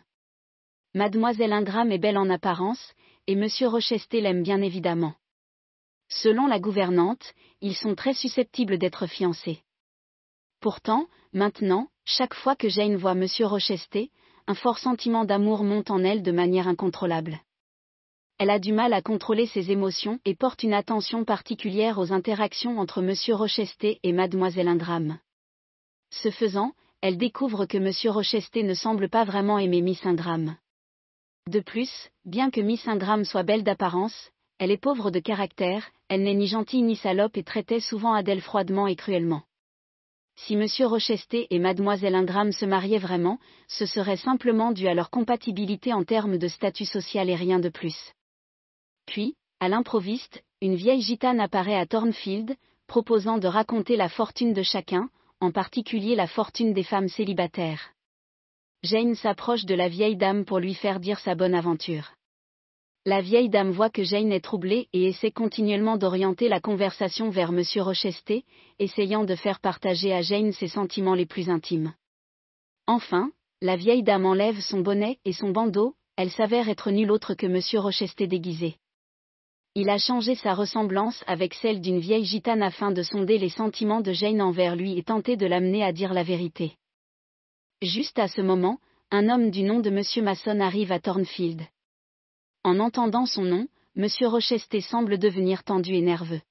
Mademoiselle 0.94 1.52
Ingram 1.52 1.92
est 1.92 1.98
belle 1.98 2.20
en 2.20 2.30
apparence, 2.30 2.94
et 3.26 3.34
M. 3.34 3.48
Rochester 3.62 4.22
l'aime 4.22 4.44
bien 4.44 4.62
évidemment. 4.62 5.16
Selon 6.10 6.46
la 6.46 6.60
gouvernante, 6.60 7.34
ils 7.60 7.76
sont 7.76 7.96
très 7.96 8.14
susceptibles 8.14 8.78
d'être 8.78 9.08
fiancés. 9.08 9.64
Pourtant, 10.60 11.08
maintenant, 11.34 11.88
chaque 12.06 12.36
fois 12.36 12.56
que 12.56 12.70
Jane 12.70 12.98
voit 12.98 13.14
M. 13.14 13.26
Rochester, 13.40 14.12
un 14.46 14.54
fort 14.54 14.78
sentiment 14.78 15.26
d'amour 15.26 15.64
monte 15.64 15.90
en 15.90 16.04
elle 16.04 16.22
de 16.22 16.32
manière 16.32 16.68
incontrôlable 16.68 17.42
elle 18.40 18.52
a 18.52 18.60
du 18.60 18.72
mal 18.72 18.94
à 18.94 19.02
contrôler 19.02 19.48
ses 19.48 19.72
émotions 19.72 20.20
et 20.24 20.36
porte 20.36 20.62
une 20.62 20.74
attention 20.74 21.26
particulière 21.26 21.98
aux 21.98 22.14
interactions 22.14 22.78
entre 22.80 23.02
M. 23.02 23.14
Rochester 23.36 24.00
et 24.04 24.14
Mademoiselle 24.14 24.68
Ingram. 24.68 25.18
Ce 26.12 26.30
faisant, 26.30 26.74
elle 27.02 27.18
découvre 27.18 27.66
que 27.66 27.78
M. 27.78 27.92
Rochester 28.14 28.62
ne 28.62 28.76
semble 28.76 29.10
pas 29.10 29.24
vraiment 29.24 29.58
aimer 29.58 29.82
Miss 29.82 30.06
Ingram. 30.06 30.56
De 31.48 31.60
plus, 31.60 32.10
bien 32.26 32.52
que 32.52 32.62
Miss 32.62 32.88
Ingram 32.88 33.26
soit 33.26 33.44
belle 33.44 33.64
d'apparence, 33.64 34.32
elle 34.60 34.72
est 34.72 34.78
pauvre 34.78 35.10
de 35.10 35.20
caractère, 35.20 35.90
elle 36.08 36.24
n'est 36.24 36.36
ni 36.36 36.48
gentille 36.48 36.84
ni 36.84 36.96
salope 36.96 37.38
et 37.38 37.44
traitait 37.44 37.80
souvent 37.80 38.14
Adèle 38.14 38.42
froidement 38.42 38.88
et 38.88 38.96
cruellement. 38.96 39.44
Si 40.36 40.54
M. 40.54 40.68
Rochester 40.86 41.48
et 41.50 41.58
Mademoiselle 41.58 42.14
Ingram 42.14 42.52
se 42.52 42.66
mariaient 42.66 43.00
vraiment, 43.00 43.40
ce 43.68 43.88
serait 43.88 44.18
simplement 44.18 44.72
dû 44.72 44.88
à 44.88 44.94
leur 44.94 45.10
compatibilité 45.10 45.94
en 45.94 46.04
termes 46.04 46.38
de 46.38 46.48
statut 46.48 46.86
social 46.86 47.30
et 47.30 47.36
rien 47.36 47.60
de 47.60 47.70
plus. 47.70 48.14
Puis, 49.08 49.36
à 49.60 49.70
l'improviste, 49.70 50.44
une 50.62 50.76
vieille 50.76 51.02
gitane 51.02 51.40
apparaît 51.40 51.80
à 51.80 51.88
Thornfield, 51.88 52.56
proposant 52.86 53.40
de 53.40 53.48
raconter 53.48 53.96
la 53.96 54.10
fortune 54.10 54.54
de 54.54 54.62
chacun, 54.62 55.10
en 55.40 55.52
particulier 55.52 56.16
la 56.16 56.28
fortune 56.28 56.74
des 56.74 56.84
femmes 56.84 57.08
célibataires. 57.08 57.94
Jane 58.84 59.16
s'approche 59.16 59.66
de 59.66 59.74
la 59.74 59.88
vieille 59.88 60.18
dame 60.18 60.46
pour 60.46 60.60
lui 60.60 60.74
faire 60.74 61.00
dire 61.00 61.20
sa 61.20 61.36
bonne 61.36 61.56
aventure. 61.56 62.14
La 63.06 63.22
vieille 63.22 63.50
dame 63.50 63.72
voit 63.72 63.90
que 63.90 64.04
Jane 64.04 64.32
est 64.32 64.44
troublée 64.44 64.90
et 64.94 65.06
essaie 65.06 65.32
continuellement 65.32 65.98
d'orienter 65.98 66.50
la 66.50 66.60
conversation 66.60 67.30
vers 67.30 67.50
M. 67.50 67.64
Rochester, 67.78 68.44
essayant 68.80 69.24
de 69.24 69.36
faire 69.36 69.62
partager 69.62 70.14
à 70.14 70.22
Jane 70.22 70.52
ses 70.52 70.68
sentiments 70.68 71.16
les 71.16 71.26
plus 71.26 71.50
intimes. 71.50 71.94
Enfin, 72.86 73.32
la 73.62 73.78
vieille 73.78 74.04
dame 74.04 74.26
enlève 74.26 74.60
son 74.60 74.82
bonnet 74.82 75.20
et 75.24 75.34
son 75.34 75.52
bandeau, 75.52 75.96
elle 76.18 76.32
s'avère 76.32 76.68
être 76.68 76.92
nulle 76.92 77.12
autre 77.12 77.34
que 77.34 77.46
M. 77.46 77.62
Rochester 77.82 78.28
déguisé 78.28 78.78
il 79.80 79.92
a 79.92 80.00
changé 80.00 80.34
sa 80.34 80.56
ressemblance 80.56 81.24
avec 81.28 81.54
celle 81.54 81.82
d'une 81.82 82.00
vieille 82.00 82.26
gitane 82.26 82.64
afin 82.64 82.90
de 82.90 83.04
sonder 83.04 83.38
les 83.38 83.50
sentiments 83.50 84.02
de 84.02 84.12
Jane 84.12 84.42
envers 84.42 84.76
lui 84.76 84.98
et 84.98 85.04
tenter 85.04 85.38
de 85.38 85.46
l'amener 85.46 85.84
à 85.84 85.92
dire 85.92 86.16
la 86.16 86.24
vérité. 86.24 86.74
Juste 87.84 88.18
à 88.18 88.28
ce 88.28 88.42
moment, 88.42 88.80
un 89.12 89.30
homme 89.30 89.52
du 89.52 89.62
nom 89.62 89.80
de 89.80 89.92
M. 89.92 90.02
Mason 90.26 90.60
arrive 90.62 90.92
à 90.92 91.00
Thornfield. 91.00 91.62
En 92.64 92.80
entendant 92.80 93.28
son 93.28 93.44
nom, 93.44 93.68
M. 93.96 94.08
Rochester 94.22 94.82
semble 94.82 95.20
devenir 95.20 95.64
tendu 95.64 95.94
et 95.94 96.02
nerveux. 96.02 96.42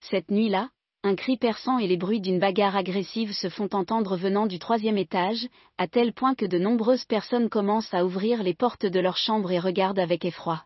Cette 0.00 0.32
nuit-là, 0.32 0.68
un 1.04 1.14
cri 1.14 1.36
perçant 1.36 1.78
et 1.78 1.86
les 1.86 1.96
bruits 1.96 2.20
d'une 2.20 2.40
bagarre 2.40 2.74
agressive 2.74 3.32
se 3.32 3.50
font 3.50 3.68
entendre 3.72 4.16
venant 4.16 4.48
du 4.48 4.58
troisième 4.58 4.98
étage, 4.98 5.46
à 5.78 5.86
tel 5.86 6.12
point 6.12 6.34
que 6.34 6.46
de 6.46 6.58
nombreuses 6.58 7.04
personnes 7.04 7.48
commencent 7.48 7.94
à 7.94 8.04
ouvrir 8.04 8.42
les 8.42 8.54
portes 8.54 8.84
de 8.84 8.98
leur 8.98 9.16
chambre 9.16 9.52
et 9.52 9.60
regardent 9.60 10.00
avec 10.00 10.24
effroi. 10.24 10.64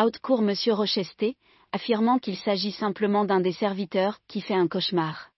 Outcourt 0.00 0.48
M. 0.48 0.54
Rochester, 0.74 1.34
affirmant 1.72 2.20
qu'il 2.20 2.36
s'agit 2.36 2.70
simplement 2.70 3.24
d'un 3.24 3.40
des 3.40 3.52
serviteurs 3.52 4.20
qui 4.28 4.40
fait 4.40 4.54
un 4.54 4.68
cauchemar. 4.68 5.30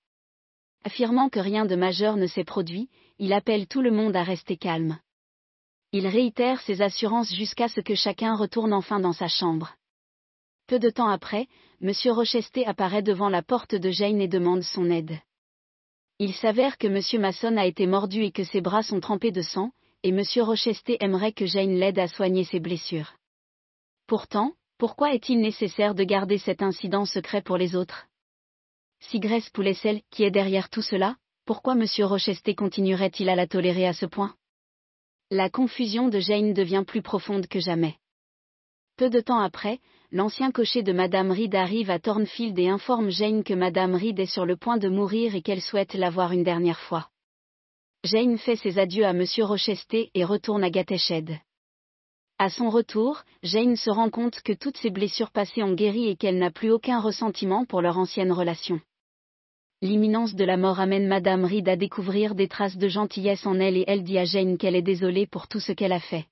Affirmant 0.85 1.31
que 1.31 1.41
rien 1.41 1.65
de 1.65 1.77
majeur 1.77 2.19
ne 2.19 2.27
s'est 2.27 2.45
produit, 2.45 2.91
il 3.19 3.33
appelle 3.33 3.67
tout 3.67 3.81
le 3.81 3.91
monde 3.91 4.15
à 4.17 4.23
rester 4.23 4.59
calme. 4.59 4.99
Il 5.93 6.07
réitère 6.07 6.61
ses 6.61 6.83
assurances 6.83 7.35
jusqu'à 7.35 7.69
ce 7.69 7.81
que 7.81 7.95
chacun 7.95 8.37
retourne 8.37 8.75
enfin 8.75 9.01
dans 9.01 9.15
sa 9.15 9.29
chambre. 9.29 9.77
Peu 10.67 10.79
de 10.79 10.91
temps 10.91 11.09
après, 11.09 11.47
M. 11.81 11.93
Rochester 12.11 12.67
apparaît 12.67 13.03
devant 13.03 13.31
la 13.31 13.43
porte 13.43 13.75
de 13.75 13.91
Jane 13.91 14.21
et 14.21 14.29
demande 14.29 14.63
son 14.63 14.91
aide. 14.91 15.19
Il 16.19 16.35
s'avère 16.35 16.77
que 16.77 16.87
M. 16.87 17.23
Mason 17.23 17.57
a 17.57 17.65
été 17.65 17.87
mordu 17.87 18.25
et 18.25 18.31
que 18.31 18.45
ses 18.45 18.61
bras 18.61 18.83
sont 18.83 19.01
trempés 19.01 19.33
de 19.33 19.41
sang, 19.41 19.73
et 20.03 20.11
M. 20.11 20.23
Rochester 20.43 20.99
aimerait 21.01 21.33
que 21.33 21.47
Jane 21.47 21.77
l'aide 21.77 21.99
à 21.99 22.09
soigner 22.09 22.45
ses 22.45 22.61
blessures. 22.61 23.15
Pourtant, 24.11 24.55
pourquoi 24.77 25.15
est-il 25.15 25.39
nécessaire 25.39 25.95
de 25.95 26.03
garder 26.03 26.37
cet 26.37 26.63
incident 26.63 27.05
secret 27.05 27.43
pour 27.43 27.57
les 27.57 27.77
autres? 27.77 28.09
Si 28.99 29.21
Grace 29.21 29.49
Poule 29.51 29.69
est 29.69 29.75
celle 29.75 30.01
qui 30.11 30.25
est 30.25 30.33
derrière 30.33 30.69
tout 30.69 30.83
cela, 30.83 31.15
Pourquoi 31.45 31.75
M. 31.75 31.85
Rochester 32.01 32.57
continuerait-il 32.57 33.29
à 33.29 33.37
la 33.37 33.47
tolérer 33.47 33.87
à 33.87 33.93
ce 33.93 34.07
point? 34.07 34.35
La 35.31 35.49
confusion 35.49 36.09
de 36.09 36.19
Jane 36.19 36.55
devient 36.55 36.83
plus 36.85 37.03
profonde 37.03 37.47
que 37.47 37.61
jamais. 37.61 37.99
Peu 38.97 39.11
de 39.11 39.21
temps 39.21 39.39
après, 39.39 39.79
l'ancien 40.11 40.51
cocher 40.51 40.83
de 40.83 40.93
Madame 40.93 41.31
Reed 41.31 41.55
arrive 41.55 41.89
à 41.89 42.01
Thornfield 42.01 42.59
et 42.59 42.69
informe 42.69 43.11
Jane 43.11 43.45
que 43.45 43.55
Madame 43.55 43.95
Reed 43.95 44.19
est 44.19 44.27
sur 44.27 44.45
le 44.45 44.57
point 44.57 44.79
de 44.79 44.89
mourir 44.89 45.37
et 45.37 45.43
qu'elle 45.43 45.63
souhaite 45.63 45.95
la 45.95 46.11
voir 46.11 46.33
une 46.33 46.43
dernière 46.43 46.81
fois. 46.81 47.11
Jane 48.03 48.39
fait 48.39 48.57
ses 48.57 48.81
adieux 48.81 49.07
à 49.07 49.11
M. 49.11 49.25
Rochester 49.39 50.11
et 50.15 50.25
retourne 50.25 50.65
à 50.65 50.71
Gateshead. 50.71 51.39
À 52.41 52.49
son 52.49 52.71
retour, 52.71 53.23
Jane 53.43 53.77
se 53.77 53.91
rend 53.91 54.09
compte 54.09 54.41
que 54.41 54.55
toutes 54.55 54.79
ses 54.79 54.89
blessures 54.89 55.31
passées 55.31 55.63
ont 55.63 55.75
guéri 55.75 56.09
et 56.09 56.17
qu'elle 56.17 56.39
n'a 56.39 56.51
plus 56.51 56.71
aucun 56.71 56.99
ressentiment 56.99 57.67
pour 57.67 57.83
leur 57.83 57.99
ancienne 57.99 58.33
relation. 58.33 58.81
L'imminence 59.83 60.35
de 60.35 60.45
la 60.47 60.57
mort 60.57 60.81
amène 60.81 61.07
Madame 61.07 61.45
Reed 61.45 61.69
à 61.69 61.77
découvrir 61.77 62.35
des 62.35 62.49
traces 62.49 62.79
de 62.79 62.89
gentillesse 62.89 63.45
en 63.45 63.61
elle 63.61 63.77
et 63.77 63.85
elle 63.87 64.05
dit 64.05 64.17
à 64.17 64.25
Jane 64.25 64.57
qu'elle 64.57 64.75
est 64.75 64.81
désolée 64.81 65.27
pour 65.27 65.49
tout 65.49 65.61
ce 65.61 65.73
qu'elle 65.73 65.93
a 65.93 66.01
fait. 66.01 66.25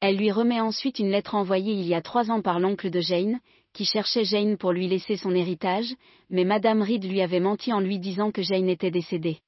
Elle 0.00 0.16
lui 0.16 0.32
remet 0.32 0.60
ensuite 0.60 0.98
une 0.98 1.12
lettre 1.12 1.36
envoyée 1.36 1.74
il 1.74 1.86
y 1.86 1.94
a 1.94 2.02
trois 2.02 2.32
ans 2.32 2.42
par 2.42 2.58
l'oncle 2.58 2.90
de 2.90 3.00
Jane, 3.00 3.38
qui 3.74 3.84
cherchait 3.84 4.24
Jane 4.24 4.56
pour 4.56 4.72
lui 4.72 4.88
laisser 4.88 5.16
son 5.16 5.36
héritage, 5.36 5.94
mais 6.30 6.42
Madame 6.42 6.82
Reed 6.82 7.04
lui 7.04 7.22
avait 7.22 7.38
menti 7.38 7.72
en 7.72 7.78
lui 7.78 8.00
disant 8.00 8.32
que 8.32 8.42
Jane 8.42 8.68
était 8.68 8.90
décédée. 8.90 9.38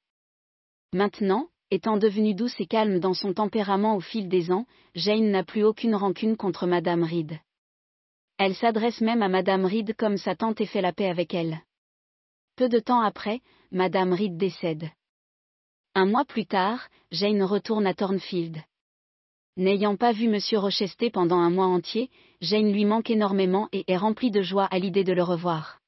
Maintenant, 0.93 1.49
étant 1.71 1.97
devenue 1.97 2.35
douce 2.35 2.59
et 2.59 2.67
calme 2.67 2.99
dans 2.99 3.13
son 3.13 3.33
tempérament 3.33 3.95
au 3.95 3.99
fil 3.99 4.29
des 4.29 4.51
ans, 4.51 4.65
Jane 4.93 5.31
n'a 5.31 5.43
plus 5.43 5.63
aucune 5.63 5.95
rancune 5.95 6.37
contre 6.37 6.67
Madame 6.67 7.03
Reed. 7.03 7.39
Elle 8.37 8.55
s'adresse 8.55 9.01
même 9.01 9.21
à 9.21 9.29
Madame 9.29 9.65
Reed 9.65 9.95
comme 9.95 10.17
sa 10.17 10.35
tante 10.35 10.61
et 10.61 10.65
fait 10.65 10.81
la 10.81 10.93
paix 10.93 11.09
avec 11.09 11.33
elle. 11.33 11.61
Peu 12.55 12.69
de 12.69 12.79
temps 12.79 13.01
après, 13.01 13.41
Madame 13.71 14.13
Reed 14.13 14.37
décède. 14.37 14.89
Un 15.93 16.05
mois 16.05 16.25
plus 16.25 16.45
tard, 16.45 16.87
Jane 17.11 17.43
retourne 17.43 17.87
à 17.87 17.93
Thornfield. 17.93 18.61
N'ayant 19.57 19.95
pas 19.95 20.11
vu 20.11 20.25
M. 20.25 20.39
Rochester 20.59 21.09
pendant 21.09 21.39
un 21.39 21.49
mois 21.49 21.67
entier, 21.67 22.09
Jane 22.41 22.73
lui 22.73 22.83
manque 22.83 23.09
énormément 23.09 23.69
et 23.71 23.85
est 23.87 23.95
remplie 23.95 24.31
de 24.31 24.41
joie 24.41 24.65
à 24.65 24.79
l'idée 24.79 25.05
de 25.05 25.13
le 25.13 25.23
revoir. 25.23 25.79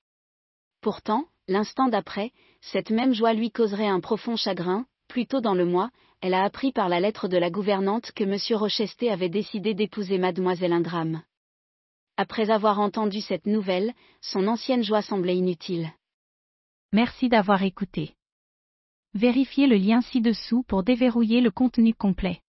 Pourtant, 0.79 1.25
l'instant 1.49 1.89
d'après, 1.89 2.31
cette 2.61 2.91
même 2.91 3.13
joie 3.13 3.33
lui 3.33 3.51
causerait 3.51 3.87
un 3.87 3.99
profond 3.99 4.37
chagrin, 4.37 4.85
plus 5.17 5.25
tôt 5.25 5.41
dans 5.41 5.55
le 5.55 5.65
mois, 5.65 5.89
elle 6.21 6.35
a 6.35 6.43
appris 6.43 6.71
par 6.71 6.89
la 6.89 6.99
lettre 6.99 7.27
de 7.27 7.37
la 7.37 7.49
gouvernante 7.49 8.11
que 8.11 8.23
M. 8.23 8.37
Rochester 8.55 9.09
avait 9.09 9.29
décidé 9.29 9.73
d'épouser 9.73 10.19
mademoiselle 10.19 10.73
Ingram. 10.73 11.23
Après 12.17 12.51
avoir 12.51 12.79
entendu 12.79 13.19
cette 13.21 13.47
nouvelle, 13.47 13.93
son 14.21 14.45
ancienne 14.45 14.83
joie 14.83 15.01
semblait 15.01 15.35
inutile. 15.35 15.89
Merci 16.93 17.29
d'avoir 17.29 17.63
écouté. 17.63 18.13
Vérifiez 19.15 19.65
le 19.65 19.77
lien 19.77 20.01
ci-dessous 20.01 20.61
pour 20.67 20.83
déverrouiller 20.83 21.41
le 21.41 21.49
contenu 21.49 21.95
complet. 21.95 22.39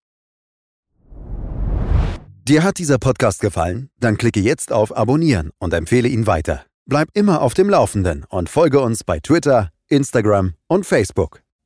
Dir 2.44 2.62
hat 2.62 2.76
dieser 2.76 2.98
Podcast 2.98 3.40
gefallen? 3.40 3.88
Dann 3.98 4.18
klicke 4.18 4.40
jetzt 4.40 4.72
auf 4.72 4.94
Abonnieren 4.94 5.52
und 5.59 5.72
empfehle 5.72 6.11
ihn 6.11 6.26
weiter. 6.26 6.66
Bleib 6.85 7.09
immer 7.14 7.40
auf 7.40 7.54
dem 7.54 7.70
Laufenden 7.70 8.26
und 8.28 8.50
folge 8.50 8.81
uns 8.81 9.04
bei 9.04 9.20
Twitter, 9.20 9.70
Instagram 9.88 10.52
und 10.68 10.85
Facebook. 10.85 11.40